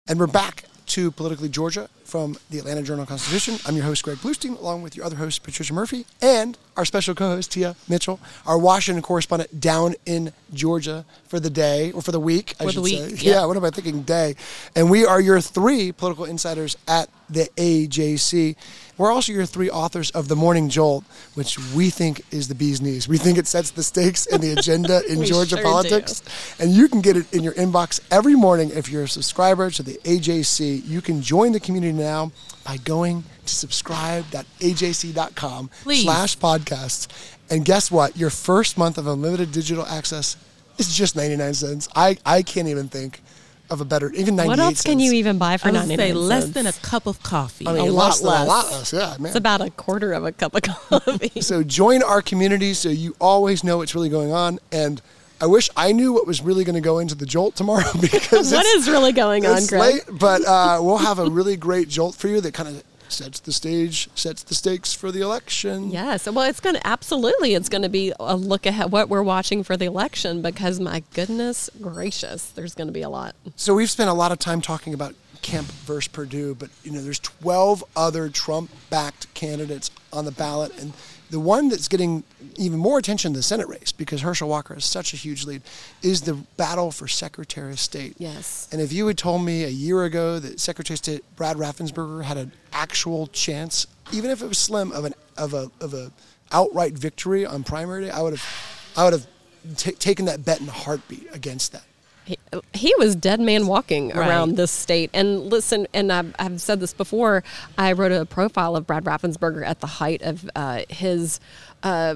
And 0.07 0.19
we're 0.19 0.25
back 0.25 0.63
to 0.87 1.11
Politically 1.11 1.49
Georgia 1.49 1.87
from 2.05 2.37
the 2.49 2.59
Atlanta 2.59 2.81
Journal 2.83 3.05
Constitution. 3.05 3.57
I'm 3.65 3.75
your 3.75 3.85
host, 3.85 4.03
Greg 4.03 4.17
Bluestein, 4.19 4.57
along 4.59 4.83
with 4.83 4.95
your 4.95 5.05
other 5.05 5.15
host, 5.15 5.43
Patricia 5.43 5.73
Murphy, 5.73 6.05
and 6.21 6.57
our 6.77 6.85
special 6.85 7.15
co 7.15 7.27
host, 7.29 7.51
Tia 7.51 7.75
Mitchell, 7.89 8.19
our 8.45 8.57
Washington 8.57 9.01
correspondent 9.01 9.59
down 9.59 9.95
in 10.05 10.31
Georgia 10.53 11.03
for 11.27 11.39
the 11.39 11.49
day, 11.49 11.91
or 11.91 12.01
for 12.01 12.11
the 12.11 12.19
week, 12.19 12.53
I 12.59 12.63
For 12.63 12.67
the 12.67 12.71
should 12.73 12.83
week, 12.83 13.19
say. 13.19 13.25
yeah. 13.27 13.33
Yeah, 13.41 13.45
what 13.45 13.57
am 13.57 13.65
I 13.65 13.71
thinking? 13.71 14.03
Day. 14.03 14.35
And 14.75 14.89
we 14.89 15.05
are 15.05 15.19
your 15.19 15.41
three 15.41 15.91
political 15.91 16.25
insiders 16.25 16.77
at 16.87 17.09
the 17.29 17.49
AJC. 17.57 18.55
We're 18.97 19.11
also 19.11 19.33
your 19.33 19.45
three 19.45 19.69
authors 19.69 20.09
of 20.11 20.29
The 20.29 20.35
Morning 20.35 20.69
Jolt, 20.69 21.03
which 21.33 21.57
we 21.73 21.89
think 21.89 22.21
is 22.31 22.47
the 22.47 22.55
bee's 22.55 22.81
knees. 22.81 23.07
We 23.07 23.17
think 23.17 23.37
it 23.37 23.47
sets 23.47 23.71
the 23.71 23.83
stakes 23.83 24.25
and 24.25 24.41
the 24.41 24.53
agenda 24.53 25.01
in 25.11 25.25
Georgia 25.25 25.57
sure 25.57 25.63
politics. 25.63 26.23
And 26.59 26.71
you 26.71 26.87
can 26.87 27.01
get 27.01 27.17
it 27.17 27.31
in 27.33 27.43
your 27.43 27.53
inbox 27.53 27.99
every 28.09 28.35
morning 28.35 28.71
if 28.73 28.89
you're 28.89 29.03
a 29.03 29.07
subscriber 29.07 29.69
to 29.71 29.83
the 29.83 29.99
AJC. 30.03 30.87
You 30.87 31.01
can 31.01 31.21
join 31.21 31.51
the 31.51 31.59
community 31.59 31.93
now 31.93 32.31
by 32.63 32.77
going 32.77 33.23
to 33.45 33.53
subscribe.ajc.com 33.53 35.69
Please. 35.83 36.03
slash 36.03 36.37
podcasts. 36.37 37.07
And 37.49 37.65
guess 37.65 37.91
what? 37.91 38.15
Your 38.17 38.29
first 38.29 38.77
month 38.77 38.97
of 38.97 39.07
unlimited 39.07 39.51
digital 39.51 39.85
access 39.85 40.37
is 40.77 40.95
just 40.95 41.15
99 41.15 41.53
cents. 41.53 41.89
I, 41.95 42.17
I 42.25 42.43
can't 42.43 42.69
even 42.69 42.87
think 42.87 43.21
of 43.69 43.81
a 43.81 43.85
better, 43.85 44.11
even 44.13 44.35
98 44.35 44.47
What 44.47 44.59
else 44.59 44.81
can 44.83 44.99
you 44.99 45.13
even 45.13 45.37
buy 45.37 45.57
for 45.57 45.69
I 45.69 45.71
would 45.71 45.77
99 45.87 45.97
say 46.07 46.13
less 46.13 46.43
cents? 46.43 46.53
than 46.53 46.67
a 46.67 46.73
cup 46.73 47.07
of 47.07 47.21
coffee. 47.23 47.67
I 47.67 47.73
mean, 47.73 47.89
a 47.89 47.91
lot 47.91 48.15
than 48.17 48.27
less. 48.27 48.43
a 48.43 48.47
lot 48.47 48.71
less. 48.71 48.93
Yeah, 48.93 49.15
man. 49.19 49.25
It's 49.27 49.35
about 49.35 49.61
a 49.61 49.69
quarter 49.71 50.13
of 50.13 50.23
a 50.25 50.31
cup 50.31 50.53
of 50.55 50.61
coffee. 50.61 51.31
So 51.41 51.63
join 51.63 52.03
our 52.03 52.21
community 52.21 52.73
so 52.73 52.89
you 52.89 53.15
always 53.19 53.63
know 53.63 53.77
what's 53.77 53.95
really 53.95 54.09
going 54.09 54.31
on. 54.31 54.59
And 54.71 55.01
I 55.41 55.47
wish 55.47 55.69
I 55.75 55.91
knew 55.91 56.13
what 56.13 56.25
was 56.27 56.41
really 56.41 56.63
going 56.63 56.75
to 56.75 56.81
go 56.81 56.99
into 56.99 57.15
the 57.15 57.25
jolt 57.25 57.55
tomorrow 57.55 57.89
because 58.01 58.51
What 58.53 58.65
it's- 58.65 58.75
is 58.75 58.89
really 58.89 59.11
going 59.11 59.45
on, 59.45 59.57
it's 59.57 59.69
Greg? 59.69 59.81
late, 59.81 60.03
but 60.19 60.45
uh, 60.45 60.79
we'll 60.81 60.97
have 60.97 61.19
a 61.19 61.29
really 61.29 61.57
great 61.57 61.89
jolt 61.89 62.15
for 62.15 62.27
you 62.27 62.39
that 62.41 62.53
kind 62.53 62.69
of 62.69 62.83
sets 63.15 63.39
the 63.39 63.51
stage, 63.51 64.09
sets 64.15 64.43
the 64.43 64.53
stakes 64.53 64.93
for 64.93 65.11
the 65.11 65.21
election. 65.21 65.89
Yes. 65.91 66.29
Well, 66.29 66.47
it's 66.47 66.59
going 66.59 66.75
to 66.75 66.87
absolutely. 66.87 67.55
It's 67.55 67.69
going 67.69 67.81
to 67.81 67.89
be 67.89 68.13
a 68.19 68.35
look 68.35 68.65
ahead 68.65 68.91
what 68.91 69.09
we're 69.09 69.23
watching 69.23 69.63
for 69.63 69.77
the 69.77 69.85
election 69.85 70.41
because 70.41 70.79
my 70.79 71.03
goodness 71.13 71.69
gracious, 71.81 72.51
there's 72.51 72.75
going 72.75 72.87
to 72.87 72.93
be 72.93 73.01
a 73.01 73.09
lot. 73.09 73.35
So 73.55 73.73
we've 73.73 73.89
spent 73.89 74.09
a 74.09 74.13
lot 74.13 74.31
of 74.31 74.39
time 74.39 74.61
talking 74.61 74.93
about 74.93 75.15
Kemp 75.41 75.67
versus 75.67 76.07
Perdue, 76.07 76.55
but 76.55 76.69
you 76.83 76.91
know, 76.91 77.01
there's 77.01 77.19
12 77.19 77.83
other 77.95 78.29
Trump-backed 78.29 79.31
candidates 79.35 79.91
on 80.11 80.25
the 80.25 80.31
ballot, 80.31 80.75
and 80.81 80.93
the 81.29 81.39
one 81.39 81.69
that's 81.69 81.87
getting 81.87 82.23
even 82.57 82.79
more 82.79 82.97
attention 82.97 83.29
in 83.29 83.33
the 83.33 83.43
Senate 83.43 83.67
race 83.67 83.91
because 83.91 84.21
Herschel 84.21 84.47
Walker 84.47 84.73
has 84.73 84.85
such 84.85 85.13
a 85.13 85.17
huge 85.17 85.45
lead 85.45 85.61
is 86.01 86.21
the 86.21 86.33
battle 86.57 86.91
for 86.91 87.07
Secretary 87.07 87.71
of 87.71 87.79
State. 87.79 88.15
Yes. 88.17 88.67
And 88.71 88.81
if 88.81 88.93
you 88.93 89.07
had 89.07 89.17
told 89.17 89.43
me 89.43 89.63
a 89.63 89.69
year 89.69 90.03
ago 90.03 90.39
that 90.39 90.59
Secretary 90.59 90.95
of 90.95 90.99
State 90.99 91.23
Brad 91.35 91.57
Raffensperger 91.57 92.23
had 92.23 92.37
an 92.37 92.51
actual 92.71 93.27
chance, 93.27 93.87
even 94.11 94.29
if 94.29 94.41
it 94.41 94.47
was 94.47 94.57
slim, 94.57 94.91
of 94.91 95.05
an 95.05 95.13
of 95.37 95.53
a 95.53 95.71
of 95.81 95.93
a 95.93 96.11
outright 96.51 96.93
victory 96.93 97.45
on 97.45 97.63
primary 97.63 98.05
day, 98.05 98.11
I 98.11 98.21
would 98.21 98.33
have 98.33 98.93
I 98.95 99.03
would 99.03 99.13
have 99.13 99.27
ta 99.77 99.91
taken 99.97 100.25
that 100.25 100.45
bet 100.45 100.61
in 100.61 100.67
a 100.67 100.71
heartbeat 100.71 101.27
against 101.33 101.71
that. 101.71 101.83
He, 102.73 102.93
was 102.97 103.15
dead 103.15 103.39
man 103.39 103.67
walking 103.67 104.09
Right. 104.09 104.27
around 104.27 104.55
this 104.55 104.71
state. 104.71 105.09
And 105.13 105.49
listen, 105.51 105.87
and 105.93 106.11
I've, 106.11 106.35
I've 106.39 106.61
said 106.61 106.79
this 106.79 106.93
before. 106.93 107.43
I 107.77 107.91
wrote 107.91 108.11
a 108.11 108.25
profile 108.25 108.75
of 108.75 108.87
Brad 108.87 109.03
Raffensperger 109.03 109.65
at 109.65 109.79
the 109.81 109.87
height 109.87 110.21
of 110.21 110.49
uh, 110.55 110.83
his. 110.89 111.39
Uh, 111.83 112.15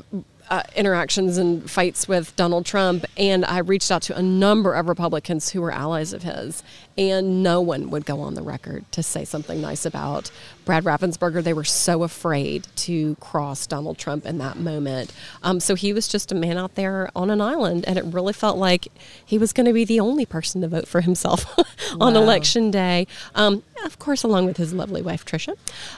uh, 0.50 0.64
interactions 0.76 1.38
and 1.38 1.70
fights 1.70 2.08
with 2.08 2.36
Donald 2.36 2.66
Trump, 2.66 3.06
and 3.18 3.46
I 3.46 3.60
reached 3.60 3.92
out 3.92 4.02
to 4.04 4.18
a 4.18 4.22
number 4.24 4.74
of 4.74 4.90
Republicans 4.90 5.50
who 5.52 5.62
were 5.62 5.70
allies 5.72 6.12
of 6.12 6.24
his, 6.24 6.64
and 7.00 7.42
no 7.42 7.62
one 7.62 7.90
would 7.92 8.06
go 8.06 8.20
on 8.20 8.34
the 8.36 8.42
record 8.42 8.84
to 8.92 9.02
say 9.02 9.24
something 9.24 9.62
nice 9.62 9.86
about 9.86 10.30
Brad 10.66 10.84
Raffensperger. 10.84 11.42
They 11.42 11.54
were 11.54 11.64
so 11.64 12.04
afraid 12.04 12.68
to 12.76 13.16
cross 13.16 13.66
Donald 13.66 13.98
Trump 13.98 14.26
in 14.26 14.38
that 14.40 14.58
moment. 14.58 15.14
Um, 15.42 15.62
so 15.62 15.76
he 15.76 15.94
was 15.94 16.10
just 16.10 16.32
a 16.32 16.36
man 16.36 16.58
out 16.58 16.76
there 16.76 17.10
on 17.16 17.30
an 17.30 17.40
island, 17.40 17.86
and 17.88 17.98
it 17.98 18.04
really 18.04 18.34
felt 18.34 18.58
like 18.58 18.90
he 19.26 19.38
was 19.38 19.54
going 19.54 19.66
to 19.66 19.74
be 19.74 19.86
the 19.86 20.00
only 20.02 20.26
person 20.26 20.60
to 20.62 20.68
vote 20.68 20.88
for 20.90 21.00
himself 21.02 21.58
on 22.00 22.14
Wow. 22.16 22.22
election 22.22 22.70
day. 22.70 23.08
Um, 23.34 23.64
of 23.86 23.98
course, 23.98 24.24
along 24.24 24.46
with 24.46 24.58
his 24.58 24.74
lovely 24.74 25.02
wife 25.02 25.26
Tricia. 25.26 25.56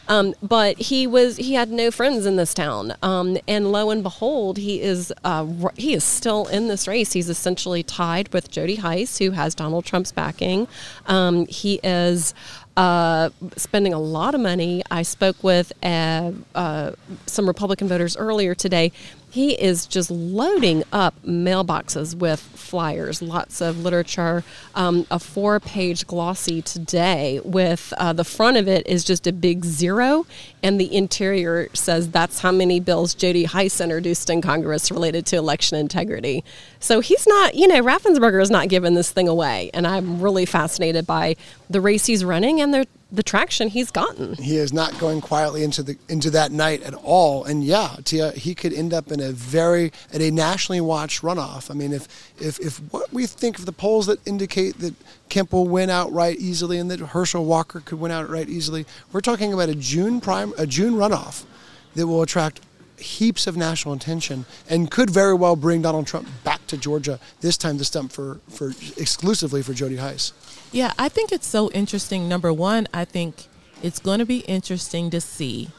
Um, 0.08 0.36
but 0.44 0.78
he 0.78 1.08
was 1.08 1.38
he 1.38 1.56
had 1.56 1.72
no 1.72 1.90
friends 1.90 2.28
in 2.28 2.36
this 2.36 2.54
town, 2.54 2.94
um, 3.02 3.40
and 3.48 3.72
lo 3.72 3.90
and 3.90 4.04
behold, 4.04 4.60
he 4.60 4.80
is 4.82 5.12
uh, 5.24 5.48
he 5.76 5.96
is 5.96 6.04
still 6.04 6.46
in 6.46 6.68
this 6.68 6.88
race. 6.88 7.14
He's 7.14 7.28
essentially 7.28 7.82
tied 7.82 8.32
with 8.34 8.52
Jody 8.52 8.76
Hice, 8.76 9.18
who 9.18 9.32
has 9.32 9.56
Donald 9.56 9.84
Trump's 9.86 10.12
backing. 10.12 10.68
Um, 11.06 11.46
he 11.48 11.80
is 11.84 12.34
uh, 12.78 13.30
spending 13.58 13.94
a 13.94 14.00
lot 14.00 14.34
of 14.36 14.42
money. 14.42 14.82
I 14.90 15.02
spoke 15.04 15.44
with 15.44 15.74
uh, 15.84 16.32
uh, 16.56 16.92
some 17.26 17.48
Republican 17.48 17.88
voters 17.88 18.16
earlier 18.16 18.56
today. 18.56 18.92
He 19.32 19.54
is 19.54 19.86
just 19.86 20.12
loading 20.12 20.84
up 20.92 21.16
mailboxes 21.26 22.16
with 22.16 22.42
flyers, 22.42 23.22
lots 23.22 23.62
of 23.62 23.82
literature, 23.82 24.44
um, 24.76 25.08
a 25.10 25.20
four 25.20 25.62
page 25.62 26.06
glossy 26.06 26.62
today 26.62 27.40
with 27.46 27.94
uh, 27.98 28.12
the 28.12 28.26
front 28.26 28.58
of 28.58 28.68
it 28.68 28.86
is 28.88 29.06
just 29.06 29.26
a 29.28 29.32
big 29.32 29.64
zero, 29.64 30.26
and 30.62 30.80
the 30.80 30.94
interior 30.94 31.70
says 31.74 32.10
that's 32.10 32.40
how 32.40 32.52
many 32.52 32.82
bills 32.82 33.14
Jody 33.14 33.46
Hice 33.46 33.80
introduced 33.80 34.30
in 34.30 34.42
Congress 34.42 34.92
related 34.92 35.26
to 35.28 35.38
election 35.38 35.78
integrity. 35.78 36.44
So 36.82 37.00
he's 37.00 37.26
not, 37.26 37.56
you 37.56 37.70
know, 37.70 37.82
Raffensperger 37.82 38.42
is 38.42 38.52
not 38.52 38.68
giving 38.68 38.96
this 38.96 39.12
thing 39.12 39.30
away. 39.30 39.72
And 39.74 39.88
I'm 39.88 40.22
really 40.22 40.46
fascinated 40.46 41.08
by 41.08 41.38
the 41.70 41.80
race 41.80 42.06
he's 42.06 42.26
running 42.26 42.60
and 42.60 42.74
the 42.74 42.86
the 43.12 43.24
traction 43.24 43.68
he's 43.68 43.92
gotten. 43.92 44.36
He 44.36 44.58
is 44.58 44.72
not 44.72 44.98
going 44.98 45.22
quietly 45.22 45.64
into 45.64 45.84
the 45.84 45.98
into 46.08 46.30
that 46.32 46.52
night 46.52 46.82
at 46.84 46.94
all. 46.94 47.44
And 47.44 47.64
yeah, 47.64 47.98
Tia, 48.04 48.32
he 48.32 48.56
could 48.56 48.74
end 48.74 48.94
up 48.94 49.12
in 49.12 49.20
a 49.20 49.32
very 49.32 49.92
at 50.14 50.22
a 50.22 50.32
nationally 50.32 50.82
watched 50.82 51.22
runoff. 51.22 51.70
I 51.70 51.74
mean, 51.74 51.92
if 51.92 52.08
if 52.40 52.60
if 52.60 52.78
what 52.92 53.12
we 53.12 53.26
think 53.26 53.60
of 53.60 53.66
the 53.66 53.72
polls 53.72 54.06
that 54.06 54.26
indicate 54.26 54.80
that 54.80 54.96
Kemp 55.30 55.52
will 55.52 55.68
win 55.68 55.90
outright 55.90 56.38
easily 56.38 56.78
and 56.78 56.90
that 56.92 57.00
Herschel 57.00 57.46
Walker 57.46 57.82
could 57.82 58.00
win 58.00 58.12
outright 58.12 58.50
easily, 58.50 58.86
we're 59.12 59.22
talking 59.22 59.54
about 59.54 59.70
a 59.70 59.76
June 59.76 60.22
prime 60.22 60.54
a 60.58 60.66
June 60.66 60.94
runoff 60.94 61.44
that 61.96 62.08
will 62.08 62.22
attract 62.22 62.62
heaps 62.98 63.48
of 63.48 63.58
national 63.58 63.94
attention 63.94 64.46
and 64.70 64.90
could 64.92 65.10
very 65.10 65.34
well 65.34 65.56
bring 65.56 65.82
Donald 65.82 66.08
Trump 66.08 66.28
back 66.44 66.66
to 66.68 66.78
Georgia 66.78 67.20
this 67.42 67.58
time 67.58 67.78
to 67.78 67.84
stump 67.84 68.12
for, 68.12 68.40
for 68.48 68.70
exclusively 68.98 69.62
for 69.62 69.74
Jody 69.74 69.98
Hice. 69.98 70.34
Yeah, 70.72 70.94
I 70.98 71.10
think 71.10 71.34
it's 71.34 71.48
so 71.48 71.70
interesting. 71.72 72.30
Number 72.30 72.54
one, 72.54 72.88
I 72.94 73.04
think 73.04 73.48
it's 73.84 74.00
going 74.00 74.20
to 74.20 74.26
be 74.26 74.40
interesting 74.40 75.10
to 75.10 75.20
see 75.20 75.70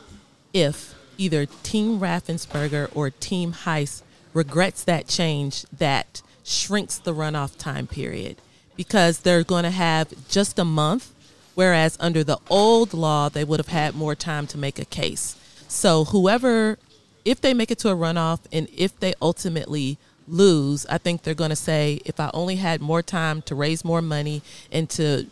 if 0.52 0.94
either 1.16 1.46
Team 1.46 1.98
Raffensperger 1.98 2.94
or 2.94 3.09
Team 3.09 3.52
Hice 3.52 4.02
regrets 4.35 4.85
that 4.85 5.09
change 5.09 5.64
that 5.72 6.20
shrinks 6.44 6.98
the 6.98 7.14
runoff 7.14 7.57
time 7.57 7.87
period 7.87 8.37
because 8.76 9.20
they're 9.20 9.44
going 9.44 9.64
to 9.64 9.70
have 9.70 10.12
just 10.28 10.59
a 10.59 10.64
month, 10.64 11.12
whereas 11.55 11.96
under 11.98 12.22
the 12.22 12.38
old 12.50 12.92
law, 12.92 13.31
they 13.31 13.44
would 13.44 13.61
have 13.61 13.68
had 13.68 13.94
more 13.94 14.14
time 14.14 14.46
to 14.48 14.59
make 14.59 14.78
a 14.78 14.85
case. 14.85 15.37
So, 15.68 16.05
whoever, 16.05 16.78
if 17.24 17.40
they 17.40 17.55
make 17.55 17.70
it 17.70 17.78
to 17.78 17.88
a 17.88 17.96
runoff 17.96 18.40
and 18.52 18.68
if 18.76 18.98
they 19.00 19.14
ultimately 19.22 19.96
lose, 20.28 20.87
I 20.87 20.98
think 20.98 21.22
they're 21.22 21.35
going 21.35 21.50
to 21.50 21.56
say, 21.56 22.00
if 22.04 22.20
I 22.20 22.30
only 22.35 22.56
had 22.56 22.80
more 22.80 23.02
time 23.02 23.42
to 23.42 23.54
raise 23.54 23.85
more 23.85 24.02
money 24.02 24.42
and 24.70 24.88
to 24.90 25.26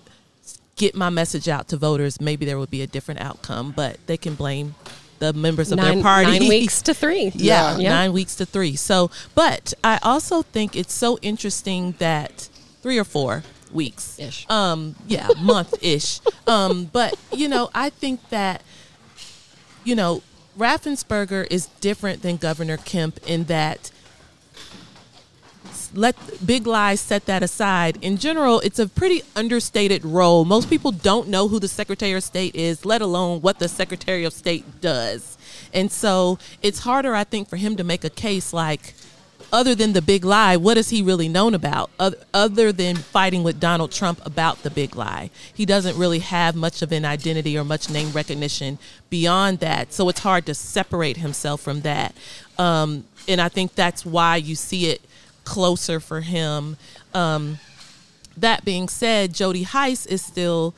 get 0.76 0.94
my 0.94 1.10
message 1.10 1.48
out 1.48 1.68
to 1.68 1.76
voters, 1.76 2.20
maybe 2.20 2.46
there 2.46 2.58
would 2.58 2.70
be 2.70 2.82
a 2.82 2.86
different 2.86 3.20
outcome. 3.20 3.72
But 3.74 3.98
they 4.06 4.16
can 4.16 4.34
blame 4.34 4.74
the 5.20 5.32
members 5.32 5.70
of 5.70 5.78
nine, 5.78 5.96
their 5.96 6.02
party. 6.02 6.38
Nine 6.38 6.48
weeks 6.48 6.82
to 6.88 6.94
three. 6.94 7.30
Yeah, 7.34 7.78
yeah, 7.78 7.90
nine 7.90 8.12
weeks 8.12 8.34
to 8.36 8.46
three. 8.46 8.74
So, 8.74 9.10
but 9.34 9.72
I 9.84 9.98
also 10.02 10.42
think 10.42 10.74
it's 10.74 10.94
so 10.94 11.18
interesting 11.22 11.94
that 11.98 12.48
three 12.82 12.98
or 12.98 13.04
four 13.04 13.44
weeks 13.72 14.18
ish. 14.18 14.48
Um, 14.50 14.96
yeah, 15.06 15.28
month 15.40 15.74
ish. 15.82 16.20
Um, 16.46 16.86
but 16.86 17.14
you 17.32 17.48
know, 17.48 17.70
I 17.74 17.90
think 17.90 18.28
that 18.30 18.62
you 19.84 19.94
know 19.94 20.22
Raffensperger 20.58 21.46
is 21.50 21.66
different 21.80 22.22
than 22.22 22.36
Governor 22.36 22.78
Kemp 22.78 23.20
in 23.26 23.44
that 23.44 23.90
let 25.94 26.16
big 26.44 26.66
lies 26.66 27.00
set 27.00 27.26
that 27.26 27.42
aside. 27.42 27.98
In 28.02 28.16
general, 28.16 28.60
it's 28.60 28.78
a 28.78 28.88
pretty 28.88 29.22
understated 29.34 30.04
role. 30.04 30.44
Most 30.44 30.70
people 30.70 30.92
don't 30.92 31.28
know 31.28 31.48
who 31.48 31.58
the 31.58 31.68
Secretary 31.68 32.12
of 32.12 32.22
State 32.22 32.54
is, 32.54 32.84
let 32.84 33.02
alone 33.02 33.40
what 33.40 33.58
the 33.58 33.68
Secretary 33.68 34.24
of 34.24 34.32
State 34.32 34.80
does. 34.80 35.36
And 35.72 35.90
so 35.90 36.38
it's 36.62 36.80
harder, 36.80 37.14
I 37.14 37.24
think, 37.24 37.48
for 37.48 37.56
him 37.56 37.76
to 37.76 37.84
make 37.84 38.04
a 38.04 38.10
case 38.10 38.52
like, 38.52 38.94
other 39.52 39.74
than 39.74 39.94
the 39.94 40.02
big 40.02 40.24
lie, 40.24 40.56
what 40.56 40.76
is 40.76 40.90
he 40.90 41.02
really 41.02 41.28
known 41.28 41.54
about? 41.54 41.90
Other 41.98 42.70
than 42.70 42.96
fighting 42.96 43.42
with 43.42 43.58
Donald 43.58 43.90
Trump 43.90 44.24
about 44.24 44.62
the 44.62 44.70
big 44.70 44.94
lie, 44.94 45.30
he 45.52 45.66
doesn't 45.66 45.96
really 45.96 46.20
have 46.20 46.54
much 46.54 46.82
of 46.82 46.92
an 46.92 47.04
identity 47.04 47.58
or 47.58 47.64
much 47.64 47.90
name 47.90 48.12
recognition 48.12 48.78
beyond 49.08 49.58
that. 49.58 49.92
So 49.92 50.08
it's 50.08 50.20
hard 50.20 50.46
to 50.46 50.54
separate 50.54 51.16
himself 51.16 51.60
from 51.60 51.80
that. 51.80 52.14
Um, 52.58 53.04
and 53.26 53.40
I 53.40 53.48
think 53.48 53.74
that's 53.74 54.06
why 54.06 54.36
you 54.36 54.54
see 54.54 54.86
it 54.86 55.00
closer 55.50 55.98
for 55.98 56.20
him. 56.20 56.76
Um, 57.12 57.58
that 58.36 58.64
being 58.64 58.88
said, 58.88 59.34
Jody 59.34 59.64
Hice 59.64 60.06
is 60.06 60.22
still 60.22 60.76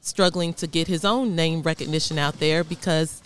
struggling 0.00 0.54
to 0.54 0.66
get 0.66 0.88
his 0.88 1.04
own 1.04 1.36
name 1.36 1.60
recognition 1.60 2.18
out 2.18 2.40
there 2.40 2.64
because 2.64 3.22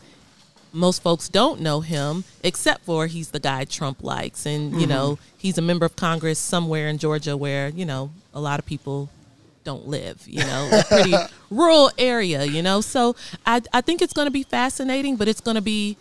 most 0.73 1.01
folks 1.01 1.29
don't 1.29 1.61
know 1.61 1.81
him 1.81 2.25
except 2.43 2.85
for 2.85 3.07
he's 3.07 3.31
the 3.31 3.39
guy 3.39 3.65
Trump 3.65 4.03
likes 4.03 4.47
and 4.47 4.73
you 4.73 4.81
mm-hmm. 4.81 4.89
know 4.89 5.19
he's 5.37 5.59
a 5.59 5.63
member 5.63 5.85
of 5.85 5.95
Congress 5.95 6.39
somewhere 6.39 6.89
in 6.89 6.97
Georgia 6.97 7.37
where 7.37 7.69
you 7.69 7.85
know 7.85 8.11
a 8.33 8.41
lot 8.41 8.59
of 8.59 8.67
people 8.67 9.09
don't 9.65 9.87
live 9.87 10.23
you 10.27 10.41
know 10.41 10.71
a 10.73 10.85
pretty 10.85 11.13
rural 11.51 11.91
area 11.99 12.45
you 12.45 12.63
know 12.63 12.81
so 12.81 13.15
I, 13.45 13.61
I 13.73 13.81
think 13.81 14.01
it's 14.01 14.13
going 14.13 14.27
to 14.27 14.33
be 14.33 14.45
fascinating 14.45 15.17
but 15.17 15.27
it's 15.29 15.41
going 15.41 15.57
to 15.57 15.61
be 15.61 15.97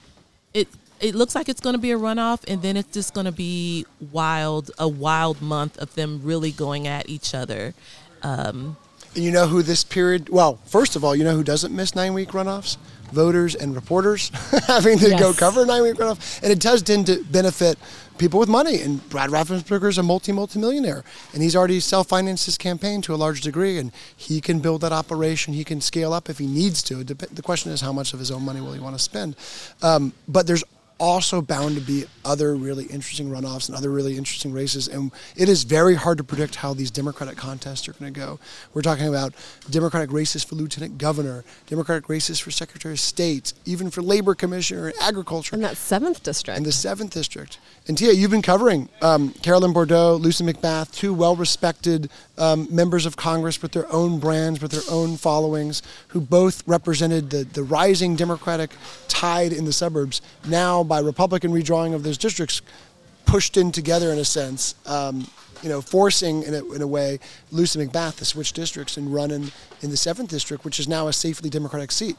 it 0.54 0.68
it 1.00 1.16
looks 1.16 1.36
like 1.36 1.50
it's 1.50 1.62
going 1.62 1.74
to 1.74 1.80
be 1.80 1.92
a 1.92 1.98
runoff 1.98 2.44
and 2.48 2.62
then 2.62 2.78
it's 2.78 2.94
just 2.94 3.14
going 3.14 3.26
to 3.26 3.32
be 3.32 3.86
wild 4.12 4.72
a 4.78 4.88
wild 4.88 5.42
month 5.42 5.78
of 5.78 5.96
them 5.96 6.22
really 6.24 6.52
going 6.52 6.88
at 6.88 7.10
each 7.10 7.34
other. 7.34 7.74
Um, 8.22 8.78
and 9.16 9.24
you 9.24 9.32
know 9.32 9.48
who 9.48 9.64
this 9.64 9.84
period 9.84 10.30
well 10.30 10.60
first 10.66 10.96
of 10.96 11.04
all 11.04 11.16
you 11.16 11.24
know 11.24 11.34
who 11.36 11.44
doesn't 11.44 11.76
miss 11.76 11.96
nine 11.96 12.14
week 12.14 12.30
runoffs? 12.30 12.78
Voters 13.12 13.56
and 13.56 13.74
reporters. 13.74 14.30
Having 14.68 15.00
to 15.00 15.10
yes. 15.10 15.20
go 15.20 15.34
cover 15.34 15.66
nine 15.66 15.84
week 15.84 15.96
runoff 15.96 16.42
and 16.44 16.52
it 16.52 16.60
does 16.60 16.82
tend 16.82 17.08
to 17.08 17.24
benefit 17.26 17.78
people 18.18 18.40
with 18.40 18.50
money 18.50 18.82
and 18.82 19.08
brad 19.10 19.30
raffensperger 19.30 19.88
is 19.88 19.98
a 19.98 20.04
multi 20.04 20.32
multi 20.34 20.60
millionaire 20.60 21.04
and 21.34 21.42
he's 21.42 21.56
already 21.56 21.80
self-financed 21.80 22.46
his 22.46 22.58
campaign 22.58 23.02
to 23.02 23.14
a 23.14 23.16
large 23.16 23.40
degree 23.40 23.78
and 23.78 23.94
he 24.16 24.42
can 24.42 24.60
build 24.60 24.82
that 24.82 24.92
operation 24.92 25.54
he 25.54 25.64
can 25.64 25.80
scale 25.80 26.12
up 26.12 26.30
if 26.30 26.38
he 26.38 26.46
needs 26.46 26.84
to. 26.84 27.04
The 27.04 27.42
question 27.42 27.72
is 27.72 27.82
how 27.82 27.94
much 27.94 28.14
of 28.14 28.20
his 28.20 28.30
own 28.30 28.44
money 28.44 28.62
will 28.62 28.74
he 28.74 28.80
want 28.80 28.96
to 28.96 29.02
spend. 29.02 29.36
Um, 29.82 30.14
but 30.28 30.46
there's 30.46 30.64
also 31.00 31.42
bound 31.42 31.76
to 31.76 31.82
be 31.82 32.06
other 32.26 32.56
really 32.56 32.86
interesting 32.86 33.30
runoffs 33.30 33.70
and 33.70 33.78
other 33.78 33.90
really 33.90 34.18
interesting 34.18 34.52
races. 34.52 34.88
And 34.88 35.12
it 35.36 35.50
is 35.50 35.64
very 35.64 35.96
hard 35.96 36.18
to 36.18 36.24
predict 36.24 36.56
how 36.56 36.74
these 36.74 36.92
Democratic 36.92 37.38
contests 37.38 37.88
are 37.88 37.94
going 37.94 38.14
to 38.14 38.20
go. 38.20 38.40
We're 38.74 38.82
talking 38.82 39.08
about 39.08 39.34
Democratic 39.70 40.12
races 40.12 40.44
for 40.44 40.56
lieutenant 40.56 40.98
governor, 40.98 41.44
Democratic 41.68 42.10
races 42.10 42.40
for 42.40 42.52
secretary 42.52 42.94
of 42.94 43.00
state, 43.00 43.54
even 43.66 43.90
for 43.90 44.02
labor 44.02 44.36
commissioner 44.36 44.88
and 44.88 44.96
agriculture. 45.02 45.56
And 45.56 45.64
that 45.64 45.78
seventh 45.78 46.22
district. 46.24 46.58
And 46.58 46.66
the 46.66 46.72
seventh 46.72 47.14
district. 47.14 47.60
And 47.88 47.98
Tia, 47.98 48.12
you've 48.12 48.32
been 48.32 48.42
covering 48.42 48.90
um, 49.02 49.32
Carolyn 49.42 49.74
Bourdeaux, 49.74 50.16
Lucy 50.16 50.44
McBath, 50.44 50.92
two 50.92 51.14
well 51.14 51.36
respected 51.36 52.10
um, 52.40 52.68
members 52.72 53.06
of 53.06 53.16
Congress 53.16 53.62
with 53.62 53.74
their 53.74 53.92
own 53.92 54.20
brands, 54.20 54.62
with 54.62 54.72
their 54.72 54.82
own 54.90 55.18
followings, 55.18 55.84
who 56.10 56.22
both 56.22 56.68
represented 56.68 57.30
the, 57.30 57.44
the 57.44 57.64
rising 57.64 58.16
Democratic 58.16 58.72
tide 59.08 59.54
in 59.54 59.66
the 59.66 59.74
suburbs. 59.74 60.22
Now, 60.48 60.84
by 60.84 61.00
Republican 61.00 61.52
redrawing 61.52 61.94
of 61.94 62.04
those 62.04 62.18
districts, 62.18 62.62
pushed 63.26 63.58
in 63.58 63.72
together 63.72 64.12
in 64.12 64.18
a 64.18 64.26
sense. 64.26 64.76
Um, 64.86 65.28
you 65.62 65.68
know, 65.68 65.82
forcing 65.82 66.44
in 66.44 66.54
a, 66.54 66.72
in 66.72 66.82
a 66.82 66.88
way 66.88 67.20
Lucy 67.52 67.86
McBath 67.86 68.18
to 68.18 68.26
switch 68.26 68.54
districts 68.54 68.96
and 68.96 69.14
run 69.14 69.30
in, 69.30 69.52
in 69.82 69.90
the 69.90 69.98
seventh 69.98 70.30
district, 70.30 70.64
which 70.64 70.80
is 70.80 70.88
now 70.88 71.08
a 71.08 71.14
safely 71.14 71.50
Democratic 71.50 71.92
seat. 71.92 72.16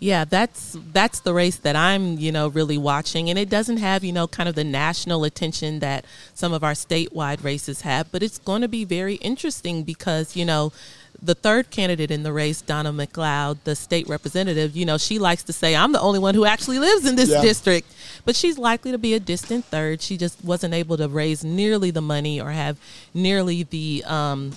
Yeah, 0.00 0.24
that's 0.24 0.76
that's 0.92 1.20
the 1.20 1.34
race 1.34 1.56
that 1.56 1.76
I'm, 1.76 2.18
you 2.18 2.32
know, 2.32 2.48
really 2.48 2.78
watching 2.78 3.30
and 3.30 3.38
it 3.38 3.48
doesn't 3.48 3.78
have, 3.78 4.04
you 4.04 4.12
know, 4.12 4.26
kind 4.26 4.48
of 4.48 4.54
the 4.54 4.64
national 4.64 5.24
attention 5.24 5.80
that 5.80 6.04
some 6.34 6.52
of 6.52 6.62
our 6.62 6.72
statewide 6.72 7.42
races 7.42 7.82
have, 7.82 8.10
but 8.12 8.22
it's 8.22 8.38
going 8.38 8.62
to 8.62 8.68
be 8.68 8.84
very 8.84 9.14
interesting 9.16 9.82
because, 9.82 10.36
you 10.36 10.44
know, 10.44 10.72
the 11.20 11.34
third 11.34 11.70
candidate 11.70 12.10
in 12.10 12.22
the 12.22 12.32
race, 12.32 12.60
Donna 12.60 12.92
McLeod, 12.92 13.58
the 13.64 13.74
state 13.74 14.08
representative, 14.08 14.76
you 14.76 14.86
know, 14.86 14.98
she 14.98 15.18
likes 15.18 15.42
to 15.44 15.52
say, 15.52 15.74
I'm 15.74 15.92
the 15.92 16.00
only 16.00 16.18
one 16.18 16.34
who 16.34 16.44
actually 16.44 16.78
lives 16.78 17.06
in 17.06 17.16
this 17.16 17.30
yeah. 17.30 17.42
district. 17.42 17.92
But 18.24 18.36
she's 18.36 18.56
likely 18.56 18.92
to 18.92 18.98
be 18.98 19.14
a 19.14 19.20
distant 19.20 19.64
third. 19.64 20.00
She 20.00 20.16
just 20.16 20.44
wasn't 20.44 20.74
able 20.74 20.96
to 20.96 21.08
raise 21.08 21.42
nearly 21.42 21.90
the 21.90 22.00
money 22.00 22.40
or 22.40 22.50
have 22.50 22.78
nearly 23.14 23.64
the 23.64 24.04
um, 24.06 24.52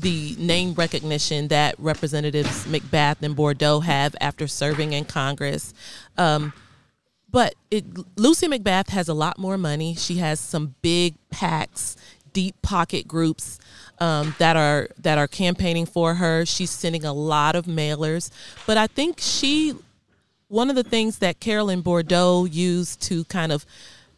the 0.00 0.34
name 0.38 0.74
recognition 0.74 1.48
that 1.48 1.74
Representatives 1.78 2.66
McBath 2.66 3.22
and 3.22 3.36
Bourdeaux 3.36 3.80
have 3.80 4.14
after 4.20 4.46
serving 4.46 4.92
in 4.92 5.04
Congress. 5.04 5.74
Um, 6.16 6.52
but 7.30 7.54
it, 7.70 7.84
Lucy 8.18 8.48
McBath 8.48 8.88
has 8.88 9.08
a 9.08 9.14
lot 9.14 9.38
more 9.38 9.56
money. 9.56 9.94
She 9.94 10.16
has 10.16 10.40
some 10.40 10.74
big 10.82 11.14
packs, 11.30 11.96
deep 12.32 12.60
pocket 12.62 13.06
groups 13.06 13.58
um, 13.98 14.34
that 14.38 14.56
are 14.56 14.88
that 14.98 15.18
are 15.18 15.28
campaigning 15.28 15.86
for 15.86 16.14
her. 16.14 16.44
She's 16.44 16.70
sending 16.70 17.04
a 17.04 17.12
lot 17.12 17.54
of 17.54 17.66
mailers, 17.66 18.30
but 18.66 18.76
I 18.76 18.86
think 18.86 19.18
she 19.20 19.74
one 20.48 20.68
of 20.70 20.76
the 20.76 20.82
things 20.82 21.18
that 21.18 21.38
Carolyn 21.38 21.82
Bourdeaux 21.82 22.44
used 22.44 23.00
to 23.02 23.24
kind 23.24 23.52
of 23.52 23.64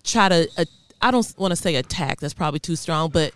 try 0.04 0.28
to 0.28 0.48
uh, 0.56 0.64
I 1.02 1.10
don't 1.10 1.34
want 1.36 1.50
to 1.50 1.56
say 1.56 1.74
attack 1.74 2.20
that's 2.20 2.34
probably 2.34 2.60
too 2.60 2.76
strong, 2.76 3.10
but 3.10 3.34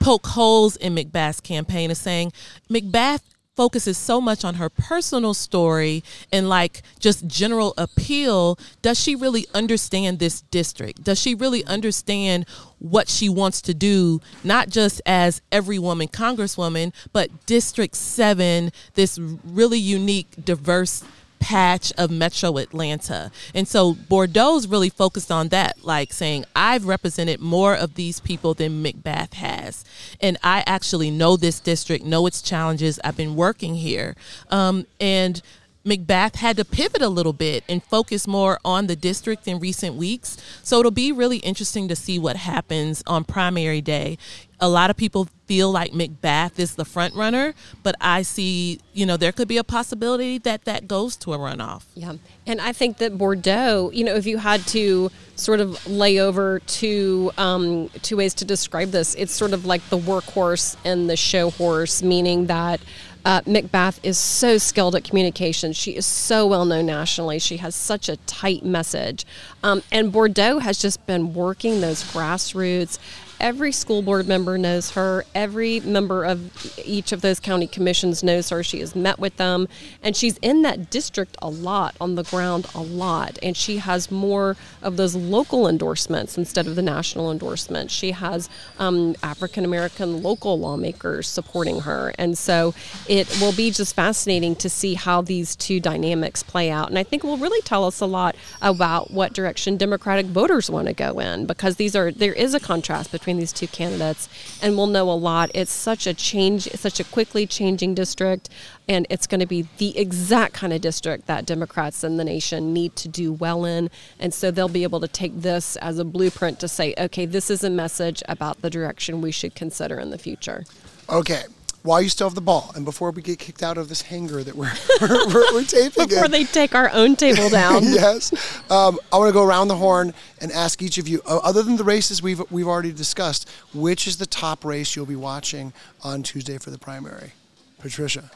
poke 0.00 0.26
holes 0.26 0.76
in 0.76 0.94
McBath's 0.94 1.40
campaign 1.40 1.90
is 1.90 1.98
saying 1.98 2.32
McBath 2.70 3.20
focuses 3.56 3.96
so 3.96 4.20
much 4.20 4.44
on 4.44 4.54
her 4.56 4.68
personal 4.68 5.32
story 5.32 6.04
and 6.30 6.48
like 6.48 6.82
just 7.00 7.26
general 7.26 7.72
appeal, 7.78 8.58
does 8.82 9.00
she 9.00 9.16
really 9.16 9.46
understand 9.54 10.18
this 10.18 10.42
district? 10.42 11.02
Does 11.02 11.18
she 11.18 11.34
really 11.34 11.64
understand 11.64 12.46
what 12.78 13.08
she 13.08 13.28
wants 13.28 13.62
to 13.62 13.74
do, 13.74 14.20
not 14.44 14.68
just 14.68 15.00
as 15.06 15.40
every 15.50 15.78
woman 15.78 16.08
congresswoman, 16.08 16.92
but 17.12 17.46
District 17.46 17.96
7, 17.96 18.70
this 18.94 19.18
really 19.18 19.78
unique, 19.78 20.28
diverse 20.44 21.02
patch 21.46 21.92
of 21.96 22.10
metro 22.10 22.58
Atlanta. 22.58 23.30
And 23.54 23.68
so 23.68 23.94
Bourdeaux's 23.94 24.66
really 24.66 24.90
focused 24.90 25.30
on 25.30 25.50
that, 25.50 25.84
like 25.84 26.12
saying, 26.12 26.44
I've 26.56 26.86
represented 26.86 27.38
more 27.38 27.72
of 27.76 27.94
these 27.94 28.18
people 28.18 28.52
than 28.52 28.82
McBath 28.82 29.34
has. 29.34 29.84
And 30.20 30.38
I 30.42 30.64
actually 30.66 31.12
know 31.12 31.36
this 31.36 31.60
district, 31.60 32.04
know 32.04 32.26
its 32.26 32.42
challenges. 32.42 32.98
I've 33.04 33.16
been 33.16 33.36
working 33.36 33.76
here. 33.76 34.16
Um, 34.50 34.86
and 35.00 35.40
McBath 35.86 36.36
had 36.36 36.56
to 36.56 36.64
pivot 36.64 37.00
a 37.00 37.08
little 37.08 37.32
bit 37.32 37.62
and 37.68 37.82
focus 37.82 38.26
more 38.26 38.58
on 38.64 38.88
the 38.88 38.96
district 38.96 39.46
in 39.46 39.60
recent 39.60 39.94
weeks. 39.94 40.36
So 40.62 40.80
it'll 40.80 40.90
be 40.90 41.12
really 41.12 41.38
interesting 41.38 41.86
to 41.88 41.96
see 41.96 42.18
what 42.18 42.36
happens 42.36 43.02
on 43.06 43.24
primary 43.24 43.80
day. 43.80 44.18
A 44.58 44.68
lot 44.68 44.88
of 44.88 44.96
people 44.96 45.28
feel 45.46 45.70
like 45.70 45.92
McBath 45.92 46.58
is 46.58 46.74
the 46.74 46.84
front 46.84 47.14
runner, 47.14 47.54
but 47.82 47.94
I 48.00 48.22
see, 48.22 48.80
you 48.94 49.04
know, 49.04 49.16
there 49.16 49.30
could 49.30 49.48
be 49.48 49.58
a 49.58 49.64
possibility 49.64 50.38
that 50.38 50.64
that 50.64 50.88
goes 50.88 51.14
to 51.18 51.34
a 51.34 51.38
runoff. 51.38 51.84
Yeah. 51.94 52.14
And 52.46 52.60
I 52.60 52.72
think 52.72 52.96
that 52.98 53.18
Bourdeaux, 53.18 53.90
you 53.92 54.02
know, 54.02 54.14
if 54.14 54.26
you 54.26 54.38
had 54.38 54.66
to 54.68 55.10
sort 55.36 55.60
of 55.60 55.86
lay 55.86 56.18
over 56.18 56.60
two 56.60 57.30
um, 57.36 57.90
two 58.00 58.16
ways 58.16 58.32
to 58.34 58.44
describe 58.46 58.90
this, 58.90 59.14
it's 59.14 59.32
sort 59.32 59.52
of 59.52 59.66
like 59.66 59.86
the 59.90 59.98
workhorse 59.98 60.74
and 60.84 61.08
the 61.08 61.16
show 61.16 61.50
horse, 61.50 62.02
meaning 62.02 62.46
that 62.46 62.80
uh, 63.26 63.40
McBath 63.40 63.98
is 64.04 64.16
so 64.16 64.56
skilled 64.56 64.94
at 64.94 65.02
communication. 65.02 65.72
She 65.72 65.96
is 65.96 66.06
so 66.06 66.46
well 66.46 66.64
known 66.64 66.86
nationally. 66.86 67.40
She 67.40 67.56
has 67.56 67.74
such 67.74 68.08
a 68.08 68.18
tight 68.18 68.64
message. 68.64 69.26
Um, 69.64 69.82
and 69.90 70.12
Bourdeaux 70.12 70.60
has 70.60 70.78
just 70.78 71.04
been 71.06 71.34
working 71.34 71.80
those 71.80 72.04
grassroots 72.04 73.00
Every 73.38 73.72
school 73.72 74.02
board 74.02 74.26
member 74.26 74.56
knows 74.56 74.92
her. 74.92 75.24
Every 75.34 75.80
member 75.80 76.24
of 76.24 76.78
each 76.84 77.12
of 77.12 77.20
those 77.20 77.40
county 77.40 77.66
commissions 77.66 78.22
knows 78.22 78.48
her. 78.50 78.62
She 78.62 78.80
has 78.80 78.96
met 78.96 79.18
with 79.18 79.36
them, 79.36 79.68
and 80.02 80.16
she's 80.16 80.38
in 80.38 80.62
that 80.62 80.90
district 80.90 81.36
a 81.42 81.48
lot, 81.48 81.94
on 82.00 82.14
the 82.14 82.22
ground 82.22 82.66
a 82.74 82.80
lot. 82.80 83.38
And 83.42 83.56
she 83.56 83.78
has 83.78 84.10
more 84.10 84.56
of 84.82 84.96
those 84.96 85.14
local 85.14 85.68
endorsements 85.68 86.38
instead 86.38 86.66
of 86.66 86.76
the 86.76 86.82
national 86.82 87.30
endorsements. 87.30 87.92
She 87.92 88.12
has 88.12 88.48
um, 88.78 89.14
African 89.22 89.64
American 89.64 90.22
local 90.22 90.58
lawmakers 90.58 91.26
supporting 91.26 91.80
her. 91.80 92.14
And 92.18 92.38
so 92.38 92.74
it 93.08 93.28
will 93.40 93.52
be 93.52 93.70
just 93.70 93.94
fascinating 93.94 94.56
to 94.56 94.70
see 94.70 94.94
how 94.94 95.20
these 95.20 95.56
two 95.56 95.80
dynamics 95.80 96.42
play 96.42 96.70
out. 96.70 96.88
And 96.88 96.98
I 96.98 97.02
think 97.02 97.24
it 97.24 97.26
will 97.26 97.36
really 97.36 97.60
tell 97.62 97.84
us 97.84 98.00
a 98.00 98.06
lot 98.06 98.36
about 98.62 99.10
what 99.10 99.32
direction 99.32 99.76
Democratic 99.76 100.26
voters 100.26 100.70
want 100.70 100.86
to 100.88 100.94
go 100.94 101.18
in 101.18 101.46
because 101.46 101.76
these 101.76 101.96
are 101.96 102.10
there 102.10 102.32
is 102.32 102.54
a 102.54 102.60
contrast 102.60 103.10
between 103.12 103.25
between 103.26 103.40
these 103.40 103.52
two 103.52 103.66
candidates, 103.66 104.28
and 104.62 104.76
we'll 104.76 104.86
know 104.86 105.10
a 105.10 105.18
lot. 105.18 105.50
It's 105.52 105.72
such 105.72 106.06
a 106.06 106.14
change, 106.14 106.68
such 106.74 107.00
a 107.00 107.04
quickly 107.04 107.44
changing 107.44 107.96
district, 107.96 108.48
and 108.88 109.04
it's 109.10 109.26
going 109.26 109.40
to 109.40 109.46
be 109.46 109.66
the 109.78 109.98
exact 109.98 110.54
kind 110.54 110.72
of 110.72 110.80
district 110.80 111.26
that 111.26 111.44
Democrats 111.44 112.04
in 112.04 112.18
the 112.18 112.24
nation 112.24 112.72
need 112.72 112.94
to 112.94 113.08
do 113.08 113.32
well 113.32 113.64
in. 113.64 113.90
And 114.20 114.32
so 114.32 114.52
they'll 114.52 114.68
be 114.68 114.84
able 114.84 115.00
to 115.00 115.08
take 115.08 115.40
this 115.40 115.74
as 115.76 115.98
a 115.98 116.04
blueprint 116.04 116.60
to 116.60 116.68
say, 116.68 116.94
okay, 116.96 117.26
this 117.26 117.50
is 117.50 117.64
a 117.64 117.70
message 117.70 118.22
about 118.28 118.62
the 118.62 118.70
direction 118.70 119.20
we 119.20 119.32
should 119.32 119.56
consider 119.56 119.98
in 119.98 120.10
the 120.10 120.18
future. 120.18 120.64
Okay 121.10 121.46
while 121.86 122.02
you 122.02 122.08
still 122.08 122.28
have 122.28 122.34
the 122.34 122.40
ball? 122.40 122.72
And 122.74 122.84
before 122.84 123.10
we 123.10 123.22
get 123.22 123.38
kicked 123.38 123.62
out 123.62 123.78
of 123.78 123.88
this 123.88 124.02
hangar 124.02 124.42
that 124.42 124.54
we're, 124.54 124.72
we're, 125.00 125.52
we're, 125.54 125.64
taping 125.64 126.08
before 126.08 126.26
in. 126.26 126.30
they 126.30 126.44
take 126.44 126.74
our 126.74 126.90
own 126.90 127.16
table 127.16 127.48
down. 127.48 127.84
Yes. 127.96 128.32
Um, 128.70 128.98
i 129.12 129.16
want 129.16 129.28
to 129.28 129.32
go 129.32 129.44
around 129.44 129.68
the 129.68 129.76
horn 129.76 130.12
and 130.40 130.50
ask 130.52 130.82
each 130.82 130.98
of 130.98 131.06
you 131.08 131.22
uh, 131.24 131.38
other 131.38 131.62
than 131.62 131.76
the 131.76 131.84
races 131.84 132.20
we've, 132.20 132.42
we've 132.50 132.66
already 132.66 132.92
discussed 132.92 133.48
which 133.72 134.06
is 134.06 134.16
the 134.16 134.26
top 134.26 134.64
race 134.64 134.96
you'll 134.96 135.06
be 135.06 135.16
watching 135.16 135.72
on 136.02 136.22
tuesday 136.22 136.58
for 136.58 136.70
the 136.70 136.78
primary? 136.78 137.32
Patricia 137.78 138.30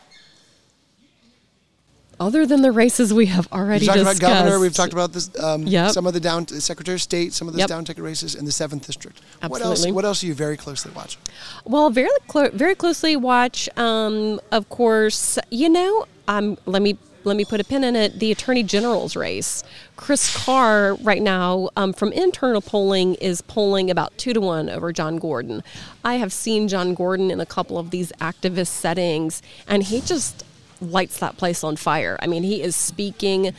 other 2.20 2.46
than 2.46 2.60
the 2.60 2.70
races 2.70 3.12
we 3.12 3.26
have 3.26 3.50
already 3.50 3.80
we've 3.80 3.86
talked 3.86 3.98
discussed. 3.98 4.22
about 4.22 4.38
governor, 4.40 4.60
we've 4.60 4.74
talked 4.74 4.92
about 4.92 5.12
this, 5.12 5.30
um, 5.42 5.62
yep. 5.62 5.90
some 5.90 6.06
of 6.06 6.12
the 6.12 6.20
down 6.20 6.46
secretary 6.46 6.94
of 6.96 7.02
state, 7.02 7.32
some 7.32 7.48
of 7.48 7.54
the 7.54 7.60
yep. 7.60 7.68
down 7.68 7.84
ticket 7.84 8.04
races 8.04 8.34
in 8.34 8.44
the 8.44 8.52
seventh 8.52 8.86
district. 8.86 9.22
Absolutely. 9.42 9.50
What 9.50 9.62
else? 9.62 9.86
What 9.94 10.04
else 10.04 10.22
are 10.22 10.26
you 10.26 10.34
very 10.34 10.58
closely 10.58 10.92
watching? 10.94 11.20
Well, 11.64 11.90
very 11.90 12.10
clo- 12.28 12.50
very 12.52 12.74
closely 12.74 13.16
watch. 13.16 13.68
Um, 13.76 14.38
of 14.52 14.68
course, 14.68 15.38
you 15.50 15.70
know, 15.70 16.06
um, 16.28 16.58
let 16.66 16.82
me 16.82 16.98
let 17.24 17.36
me 17.36 17.44
put 17.44 17.60
a 17.60 17.64
pin 17.64 17.84
in 17.84 17.96
it. 17.96 18.18
The 18.18 18.32
attorney 18.32 18.62
general's 18.62 19.16
race. 19.16 19.64
Chris 19.96 20.34
Carr 20.44 20.94
right 20.96 21.22
now 21.22 21.68
um, 21.76 21.92
from 21.92 22.12
internal 22.12 22.60
polling 22.60 23.14
is 23.16 23.40
polling 23.42 23.90
about 23.90 24.16
two 24.18 24.32
to 24.32 24.40
one 24.40 24.70
over 24.70 24.92
John 24.92 25.18
Gordon. 25.18 25.62
I 26.04 26.14
have 26.14 26.32
seen 26.32 26.68
John 26.68 26.94
Gordon 26.94 27.30
in 27.30 27.40
a 27.40 27.46
couple 27.46 27.78
of 27.78 27.90
these 27.90 28.12
activist 28.20 28.68
settings, 28.68 29.42
and 29.66 29.82
he 29.82 30.00
just 30.00 30.44
lights 30.80 31.18
that 31.18 31.36
place 31.36 31.62
on 31.64 31.76
fire. 31.76 32.16
I 32.20 32.26
mean, 32.26 32.42
he 32.42 32.62
is 32.62 32.76
speaking 32.76 33.54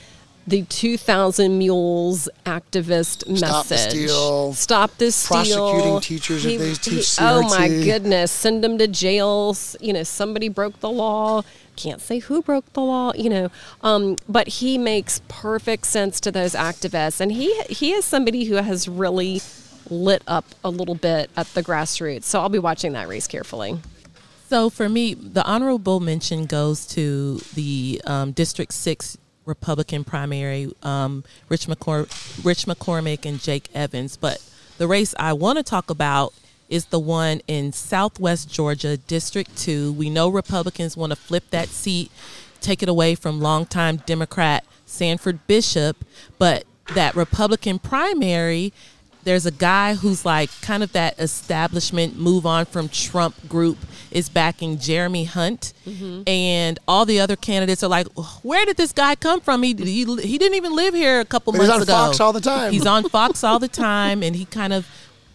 the 0.47 0.63
2000 0.63 1.57
mules 1.57 2.27
activist 2.45 3.37
Stop 3.37 3.69
message. 3.69 3.93
The 3.93 4.07
steal. 4.07 4.53
Stop 4.53 4.97
this 4.97 5.15
steal. 5.15 5.35
Prosecuting 5.35 6.01
teachers 6.01 6.43
he, 6.43 6.55
if 6.55 6.61
they 6.61 6.73
teach 6.73 7.05
CRT. 7.05 7.19
Oh 7.21 7.41
my 7.43 7.67
goodness, 7.67 8.31
send 8.31 8.63
them 8.63 8.77
to 8.77 8.87
jail. 8.87 9.55
You 9.79 9.93
know, 9.93 10.03
somebody 10.03 10.49
broke 10.49 10.79
the 10.79 10.89
law. 10.89 11.43
Can't 11.75 12.01
say 12.01 12.19
who 12.19 12.41
broke 12.41 12.71
the 12.73 12.81
law, 12.81 13.13
you 13.15 13.29
know. 13.29 13.49
Um, 13.81 14.17
but 14.27 14.47
he 14.47 14.77
makes 14.77 15.21
perfect 15.27 15.85
sense 15.85 16.19
to 16.21 16.31
those 16.31 16.53
activists, 16.53 17.21
and 17.21 17.31
he 17.31 17.61
he 17.69 17.91
is 17.93 18.03
somebody 18.03 18.45
who 18.45 18.55
has 18.55 18.87
really 18.87 19.41
lit 19.89 20.23
up 20.27 20.45
a 20.63 20.69
little 20.69 20.95
bit 20.95 21.29
at 21.35 21.47
the 21.53 21.63
grassroots. 21.63 22.23
So 22.23 22.39
I'll 22.39 22.49
be 22.49 22.59
watching 22.59 22.93
that 22.93 23.07
race 23.07 23.27
carefully. 23.27 23.79
So 24.51 24.69
for 24.69 24.89
me, 24.89 25.13
the 25.13 25.45
honorable 25.45 26.01
mention 26.01 26.45
goes 26.45 26.85
to 26.87 27.37
the 27.55 28.01
um, 28.05 28.33
District 28.33 28.73
6 28.73 29.17
Republican 29.45 30.03
primary, 30.03 30.69
um, 30.83 31.23
Rich, 31.47 31.67
McCor- 31.67 32.43
Rich 32.43 32.65
McCormick 32.65 33.25
and 33.25 33.39
Jake 33.39 33.69
Evans. 33.73 34.17
But 34.17 34.43
the 34.77 34.89
race 34.89 35.15
I 35.17 35.31
want 35.31 35.57
to 35.57 35.63
talk 35.63 35.89
about 35.89 36.33
is 36.67 36.87
the 36.87 36.99
one 36.99 37.39
in 37.47 37.71
Southwest 37.71 38.51
Georgia, 38.51 38.97
District 38.97 39.55
2. 39.55 39.93
We 39.93 40.09
know 40.09 40.27
Republicans 40.27 40.97
want 40.97 41.13
to 41.13 41.15
flip 41.15 41.45
that 41.51 41.69
seat, 41.69 42.11
take 42.59 42.83
it 42.83 42.89
away 42.89 43.15
from 43.15 43.39
longtime 43.39 44.03
Democrat 44.05 44.65
Sanford 44.85 45.47
Bishop, 45.47 46.03
but 46.37 46.65
that 46.93 47.15
Republican 47.15 47.79
primary 47.79 48.73
there's 49.23 49.45
a 49.45 49.51
guy 49.51 49.95
who's 49.95 50.25
like 50.25 50.49
kind 50.61 50.83
of 50.83 50.91
that 50.93 51.19
establishment 51.19 52.17
move 52.17 52.45
on 52.45 52.65
from 52.65 52.89
Trump 52.89 53.35
group 53.47 53.77
is 54.11 54.29
backing 54.29 54.77
Jeremy 54.77 55.23
Hunt, 55.23 55.73
mm-hmm. 55.85 56.23
and 56.27 56.79
all 56.87 57.05
the 57.05 57.19
other 57.19 57.35
candidates 57.35 57.83
are 57.83 57.89
like, 57.89 58.07
"Where 58.43 58.65
did 58.65 58.77
this 58.77 58.91
guy 58.91 59.15
come 59.15 59.41
from? 59.41 59.63
He 59.63 59.73
he, 59.73 60.03
he 60.03 60.37
didn't 60.37 60.55
even 60.55 60.75
live 60.75 60.93
here 60.93 61.19
a 61.19 61.25
couple 61.25 61.53
He's 61.53 61.67
months 61.67 61.75
ago. 61.75 61.79
He's 61.79 61.89
on 61.89 61.99
ago. 61.99 62.07
Fox 62.07 62.19
all 62.19 62.33
the 62.33 62.41
time. 62.41 62.71
He's 62.73 62.85
on 62.85 63.09
Fox 63.09 63.43
all 63.43 63.59
the 63.59 63.67
time, 63.67 64.23
and 64.23 64.35
he 64.35 64.45
kind 64.45 64.73
of 64.73 64.87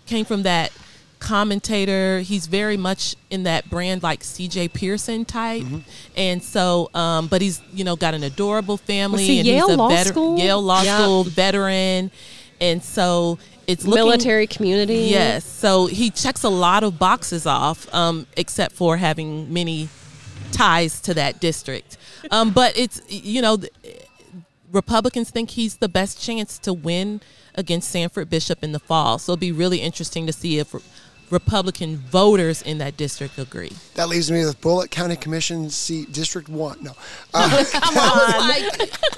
came 0.07 0.25
from 0.25 0.42
that 0.42 0.72
commentator. 1.18 2.20
He's 2.20 2.46
very 2.46 2.77
much 2.77 3.16
in 3.31 3.44
that 3.44 3.68
brand 3.70 4.03
like 4.03 4.20
CJ 4.20 4.72
Pearson 4.72 5.25
type, 5.25 5.62
mm-hmm. 5.62 5.79
and 6.16 6.42
so, 6.42 6.90
um, 6.94 7.29
but 7.29 7.40
he's 7.40 7.61
you 7.72 7.85
know 7.85 7.96
got 7.96 8.14
an 8.14 8.22
adorable 8.25 8.77
family, 8.77 9.27
he 9.27 9.38
and 9.38 9.46
Yale 9.46 9.66
he's 9.68 9.75
a 9.75 9.79
Law 9.79 9.88
veteran, 9.88 10.12
School? 10.12 10.38
Yale 10.38 10.62
Law 10.62 10.83
Yeah. 10.83 10.99
School 10.99 11.25
veteran, 11.25 12.11
and 12.61 12.83
so 12.83 13.38
it's 13.66 13.85
looking, 13.85 14.05
Military 14.05 14.46
community. 14.46 15.09
Yes, 15.11 15.44
so 15.44 15.87
he 15.87 16.11
checks 16.11 16.42
a 16.42 16.48
lot 16.48 16.85
of 16.85 16.98
boxes 16.98 17.46
off, 17.46 17.92
um, 17.94 18.26
except 18.37 18.74
for 18.74 18.96
having 18.96 19.52
many 19.52 19.88
ties 20.52 21.00
to 21.02 21.14
that 21.14 21.40
district. 21.40 21.96
Um, 22.31 22.52
but 22.52 22.76
it's 22.79 23.00
you 23.09 23.42
know, 23.42 23.59
Republicans 24.70 25.31
think 25.31 25.50
he's 25.50 25.76
the 25.76 25.88
best 25.88 26.20
chance 26.20 26.59
to 26.61 26.72
win 26.72 27.20
against 27.55 27.90
Sanford 27.90 28.31
Bishop 28.31 28.62
in 28.62 28.72
the 28.72 28.79
fall. 28.79 29.18
So 29.18 29.33
it'll 29.33 29.40
be 29.40 29.52
really 29.52 29.79
interesting 29.79 30.26
to 30.26 30.33
see 30.33 30.59
if 30.59 30.74
Republican 31.31 31.97
voters 31.97 32.62
in 32.62 32.79
that 32.79 32.97
district 32.97 33.39
agree. 33.39 33.73
That 33.95 34.09
leaves 34.09 34.31
me 34.31 34.45
with 34.45 34.61
Bulloch 34.61 34.91
County 34.91 35.17
Commission 35.17 35.71
seat, 35.71 36.12
District 36.12 36.49
One. 36.49 36.83
No, 36.83 36.93
uh, 37.35 37.65
Come 37.73 37.97
on, 37.97 38.49
like, 38.49 38.62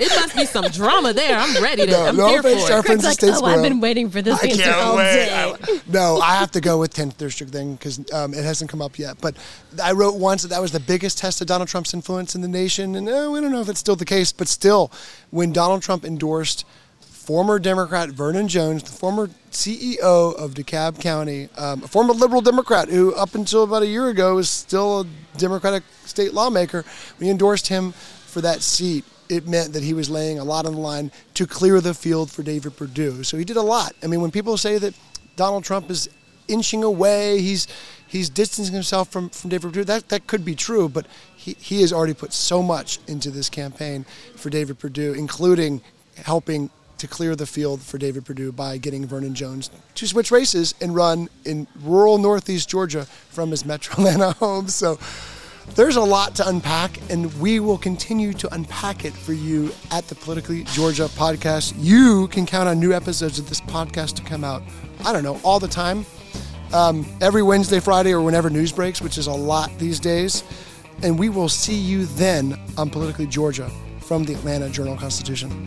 it 0.01 0.09
must 0.21 0.35
be 0.37 0.47
some 0.47 0.65
drama 0.69 1.13
there. 1.13 1.39
I'm 1.39 1.63
ready 1.63 1.87
to. 1.87 1.93
No, 1.93 2.07
I'm 2.07 2.17
no 2.17 2.29
here 2.29 2.41
offense 2.41 2.63
for 2.63 2.69
to 2.69 2.73
our 2.75 2.81
it. 2.81 2.87
friends 2.87 3.05
Like, 3.05 3.19
oh, 3.23 3.45
I've 3.45 3.63
been 3.63 3.81
waiting 3.81 4.09
for 4.11 4.23
this 4.23 4.43
I 4.43 4.47
answer 4.49 4.63
can't 4.63 4.77
all 4.81 4.97
wait. 4.97 5.13
day. 5.13 5.31
I- 5.33 5.81
no, 5.89 6.19
I 6.21 6.37
have 6.37 6.51
to 6.53 6.61
go 6.61 6.79
with 6.79 6.95
10th 6.95 7.17
District 7.17 7.53
then 7.53 7.75
because 7.75 7.99
um, 8.13 8.35
it 8.35 8.45
hasn't 8.45 8.71
come 8.71 8.83
up 8.83 8.99
yet. 8.99 9.21
But 9.21 9.37
I 9.83 9.93
wrote 9.93 10.17
once 10.17 10.43
that 10.43 10.49
that 10.49 10.61
was 10.61 10.73
the 10.73 10.81
biggest 10.81 11.19
test 11.19 11.41
of 11.41 11.47
Donald 11.47 11.69
Trump's 11.69 11.95
influence 11.95 12.35
in 12.35 12.41
the 12.41 12.49
nation, 12.49 12.95
and 12.95 13.09
uh, 13.09 13.31
we 13.33 13.41
don't 13.41 13.53
know 13.53 13.61
if 13.61 13.69
it's 13.69 13.81
still 13.81 13.97
the 13.97 14.05
case. 14.05 14.33
But 14.33 14.49
still, 14.49 14.91
when 15.31 15.53
Donald 15.53 15.83
Trump 15.83 16.05
endorsed 16.05 16.65
former 17.29 17.59
Democrat 17.59 18.09
Vernon 18.09 18.49
Jones, 18.49 18.83
the 18.83 18.91
former 18.91 19.29
CEO 19.51 20.35
of 20.35 20.55
DeKalb 20.55 20.99
County, 20.99 21.51
um, 21.59 21.83
a 21.83 21.87
former 21.87 22.15
liberal 22.15 22.41
Democrat 22.41 22.89
who, 22.89 23.15
up 23.17 23.35
until 23.35 23.65
about 23.65 23.83
a 23.83 23.87
year 23.87 24.09
ago, 24.09 24.37
was 24.37 24.49
still 24.49 25.01
a 25.01 25.07
Democratic 25.37 25.83
state 26.07 26.33
lawmaker. 26.33 26.87
We 27.21 27.29
endorsed 27.29 27.69
him 27.69 27.93
for 27.93 28.41
that 28.41 28.63
seat. 28.63 29.05
It 29.29 29.47
meant 29.47 29.75
that 29.75 29.83
he 29.83 29.93
was 29.93 30.09
laying 30.09 30.39
a 30.39 30.45
lot 30.45 30.65
on 30.65 30.73
the 30.73 30.81
line 30.81 31.13
to 31.35 31.47
clear 31.47 31.83
the 31.83 31.93
field 31.93 32.31
for 32.31 32.43
David 32.43 32.79
Perdue. 32.79 33.23
So 33.25 33.37
he 33.37 33.45
did 33.45 33.59
a 33.59 33.63
lot. 33.63 33.93
I 34.03 34.07
mean, 34.07 34.23
when 34.23 34.31
people 34.31 34.57
say 34.57 34.79
that 34.79 34.95
Donald 35.37 35.65
Trump 35.65 35.91
is 35.91 36.09
inching 36.49 36.83
away, 36.83 37.43
he's 37.43 37.69
he's 38.07 38.31
distancing 38.31 38.73
himself 38.73 39.13
from, 39.13 39.29
from 39.29 39.51
David 39.51 39.69
Perdue. 39.69 39.85
That 39.85 40.09
that 40.09 40.27
could 40.27 40.47
be 40.47 40.55
true, 40.55 40.89
but 40.89 41.05
he, 41.37 41.55
he 41.61 41.83
has 41.83 41.93
already 41.93 42.15
put 42.15 42.33
so 42.33 42.63
much 42.63 43.01
into 43.07 43.31
this 43.31 43.51
campaign 43.51 44.07
for 44.35 44.49
David 44.49 44.79
Perdue, 44.79 45.13
including 45.13 45.83
helping 46.25 46.71
to 46.99 47.09
clear 47.09 47.35
the 47.35 47.47
field 47.47 47.81
for 47.81 47.99
David 47.99 48.25
Perdue 48.25 48.53
by 48.53 48.79
getting 48.79 49.07
Vernon 49.07 49.35
Jones 49.35 49.71
to 49.95 50.07
switch 50.07 50.31
races 50.31 50.75
and 50.81 50.95
run 50.95 51.29
in 51.45 51.67
rural 51.83 52.19
northeast 52.19 52.69
Georgia 52.69 53.05
from 53.05 53.51
his 53.51 53.65
Metro 53.65 53.95
Atlanta 53.95 54.33
home. 54.39 54.69
So 54.69 54.99
there's 55.75 55.97
a 55.97 56.03
lot 56.03 56.35
to 56.37 56.49
unpack, 56.49 56.99
and 57.11 57.33
we 57.41 57.61
will 57.61 57.79
continue 57.79 58.33
to 58.35 58.53
unpack 58.55 59.05
it 59.05 59.13
for 59.13 59.33
you 59.33 59.71
at 59.91 60.09
the 60.09 60.15
Politically 60.15 60.65
Georgia 60.65 61.05
podcast. 61.05 61.75
You 61.77 62.29
can 62.29 62.47
count 62.47 62.69
on 62.69 62.81
new 62.81 62.93
episodes 62.93 63.39
of 63.39 63.49
this 63.49 63.61
podcast 63.61 64.17
to 64.17 64.23
come 64.23 64.45
out, 64.45 64.63
I 65.05 65.13
don't 65.13 65.23
know, 65.23 65.41
all 65.45 65.61
the 65.61 65.69
time. 65.69 66.05
Um, 66.73 67.07
every 67.21 67.43
Wednesday, 67.43 67.81
Friday, 67.81 68.13
or 68.13 68.23
whenever 68.23 68.51
news 68.51 68.73
breaks, 68.73 69.01
which 69.01 69.19
is 69.19 69.27
a 69.27 69.33
lot 69.33 69.71
these 69.79 70.01
days. 70.01 70.43
And 71.03 71.19
we 71.19 71.29
will 71.29 71.49
see 71.49 71.77
you 71.77 72.07
then 72.07 72.59
on 72.77 72.91
Politically 72.91 73.27
Georgia 73.27 73.71
from 74.01 74.25
the 74.25 74.35
Atlanta 74.35 74.69
Journal 74.69 74.97
Constitution. 74.97 75.67